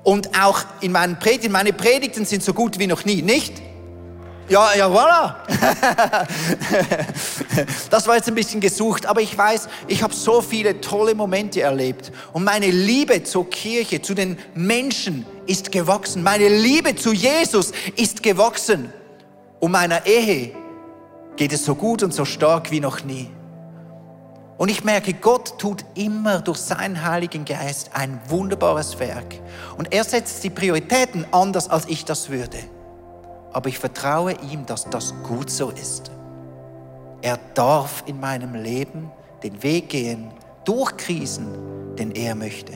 Und 0.03 0.39
auch 0.41 0.61
in 0.81 0.93
meinen 0.93 1.19
Predigten, 1.19 1.53
meine 1.53 1.73
Predigten 1.73 2.25
sind 2.25 2.43
so 2.43 2.55
gut 2.55 2.79
wie 2.79 2.87
noch 2.87 3.05
nie, 3.05 3.23
nicht? 3.23 3.63
Ja, 4.49 4.75
ja, 4.75 4.89
voilà. 4.89 5.37
das 7.91 8.07
war 8.07 8.17
jetzt 8.17 8.29
ein 8.29 8.35
bisschen 8.35 8.61
gesucht, 8.61 9.05
aber 9.05 9.21
ich 9.21 9.37
weiß, 9.37 9.69
ich 9.89 10.03
habe 10.03 10.15
so 10.15 10.41
viele 10.41 10.81
tolle 10.81 11.15
Momente 11.15 11.61
erlebt. 11.61 12.13
Und 12.33 12.45
meine 12.45 12.71
Liebe 12.71 13.23
zur 13.25 13.51
Kirche, 13.51 14.01
zu 14.01 14.15
den 14.15 14.39
Menschen 14.55 15.27
ist 15.47 15.71
gewachsen. 15.71 16.23
Meine 16.23 16.49
Liebe 16.49 16.97
zu 16.97 17.13
Jesus 17.13 17.73
ist 17.97 18.23
gewachsen. 18.23 18.91
Und 19.61 19.73
meiner 19.73 20.07
Ehe 20.07 20.53
geht 21.37 21.53
es 21.53 21.67
so 21.67 21.75
gut 21.75 22.03
und 22.03 22.15
so 22.15 22.25
stark 22.25 22.71
wie 22.71 22.81
noch 22.81 23.05
nie. 23.05 23.29
Und 24.59 24.71
ich 24.71 24.83
merke, 24.83 25.15
Gott 25.15 25.57
tut 25.59 25.85
immer 25.95 26.41
durch 26.41 26.59
seinen 26.59 27.05
Heiligen 27.05 27.45
Geist 27.45 27.91
ein 27.95 28.21
wunderbares 28.27 28.99
Werk. 28.99 29.37
Und 29.79 29.95
er 29.95 30.03
setzt 30.03 30.43
die 30.43 30.51
Prioritäten 30.51 31.25
anders, 31.31 31.71
als 31.71 31.87
ich 31.87 32.05
das 32.05 32.29
würde. 32.29 32.59
Aber 33.53 33.69
ich 33.69 33.79
vertraue 33.79 34.35
ihm, 34.51 34.67
dass 34.67 34.85
das 34.91 35.15
gut 35.23 35.49
so 35.49 35.71
ist. 35.71 36.11
Er 37.23 37.39
darf 37.55 38.03
in 38.07 38.19
meinem 38.19 38.55
Leben 38.55 39.13
den 39.45 39.63
Weg 39.63 39.91
gehen, 39.91 40.33
durch 40.65 40.97
Krisen, 40.97 41.95
den 41.97 42.11
er 42.11 42.35
möchte. 42.35 42.73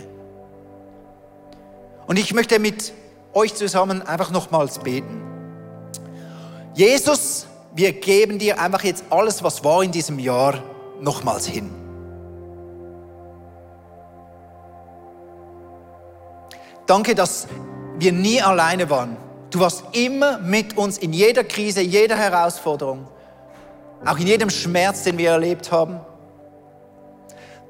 Und 2.06 2.16
ich 2.16 2.32
möchte 2.32 2.60
mit 2.60 2.92
euch 3.34 3.54
zusammen 3.54 4.02
einfach 4.02 4.30
nochmals 4.30 4.78
beten. 4.78 5.20
Jesus, 6.74 7.46
wir 7.74 7.92
geben 7.92 8.38
dir 8.38 8.60
einfach 8.60 8.84
jetzt 8.84 9.04
alles, 9.10 9.42
was 9.42 9.64
war 9.64 9.82
in 9.82 9.90
diesem 9.90 10.18
Jahr, 10.18 10.62
nochmals 11.02 11.46
hin. 11.46 11.70
Danke, 16.86 17.14
dass 17.14 17.46
wir 17.98 18.12
nie 18.12 18.40
alleine 18.40 18.88
waren. 18.90 19.16
Du 19.50 19.60
warst 19.60 19.84
immer 19.92 20.38
mit 20.38 20.76
uns 20.76 20.98
in 20.98 21.12
jeder 21.12 21.44
Krise, 21.44 21.80
jeder 21.80 22.16
Herausforderung, 22.16 23.06
auch 24.04 24.18
in 24.18 24.26
jedem 24.26 24.50
Schmerz, 24.50 25.04
den 25.04 25.18
wir 25.18 25.30
erlebt 25.30 25.70
haben. 25.70 26.00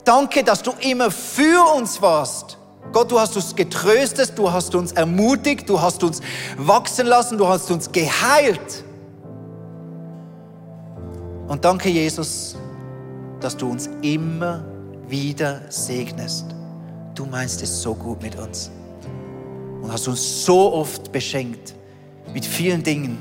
Danke, 0.05 0.42
dass 0.42 0.62
du 0.62 0.73
immer 0.81 1.11
für 1.11 1.75
uns 1.77 2.01
warst. 2.01 2.59
Gott, 2.92 3.11
du 3.11 3.18
hast 3.18 3.37
uns 3.37 3.55
getröstet, 3.55 4.33
du 4.37 4.51
hast 4.51 4.75
uns 4.75 4.92
ermutigt, 4.92 5.68
du 5.68 5.81
hast 5.81 6.03
uns 6.03 6.21
wachsen 6.57 7.07
lassen, 7.07 7.38
du 7.38 7.47
hast 7.47 7.71
uns 7.71 7.90
geheilt. 7.92 8.85
Und 11.49 11.64
danke, 11.64 11.88
Jesus, 11.88 12.57
dass 13.42 13.57
du 13.57 13.68
uns 13.68 13.90
immer 14.02 14.64
wieder 15.09 15.61
segnest. 15.68 16.46
Du 17.14 17.26
meinst 17.26 17.62
es 17.62 17.83
so 17.83 17.94
gut 17.94 18.22
mit 18.22 18.38
uns 18.38 18.70
und 19.83 19.92
hast 19.92 20.09
uns 20.09 20.44
so 20.44 20.72
oft 20.72 21.12
beschenkt 21.12 21.74
mit 22.33 22.44
vielen 22.44 22.83
Dingen, 22.83 23.18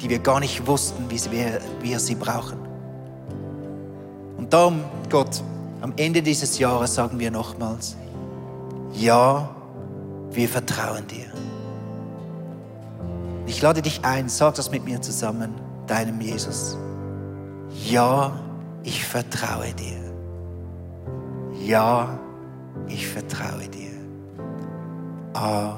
die 0.00 0.10
wir 0.10 0.18
gar 0.18 0.40
nicht 0.40 0.66
wussten, 0.66 1.04
wie 1.08 1.20
wir, 1.32 1.60
wir 1.80 1.98
sie 1.98 2.14
brauchen. 2.14 2.58
Und 4.36 4.52
darum, 4.52 4.84
Gott, 5.10 5.42
am 5.80 5.92
Ende 5.96 6.22
dieses 6.22 6.58
Jahres 6.58 6.94
sagen 6.94 7.18
wir 7.18 7.30
nochmals, 7.30 7.96
ja, 8.92 9.48
wir 10.30 10.48
vertrauen 10.48 11.06
dir. 11.06 11.26
Ich 13.46 13.62
lade 13.62 13.80
dich 13.80 14.04
ein, 14.04 14.28
sag 14.28 14.54
das 14.56 14.70
mit 14.70 14.84
mir 14.84 15.00
zusammen, 15.00 15.54
deinem 15.86 16.20
Jesus. 16.20 16.76
Ja, 17.88 18.38
ich 18.86 19.04
vertraue 19.04 19.72
dir. 19.74 20.00
Ja, 21.66 22.18
ich 22.86 23.06
vertraue 23.08 23.68
dir. 23.68 23.90
Amen. 25.34 25.76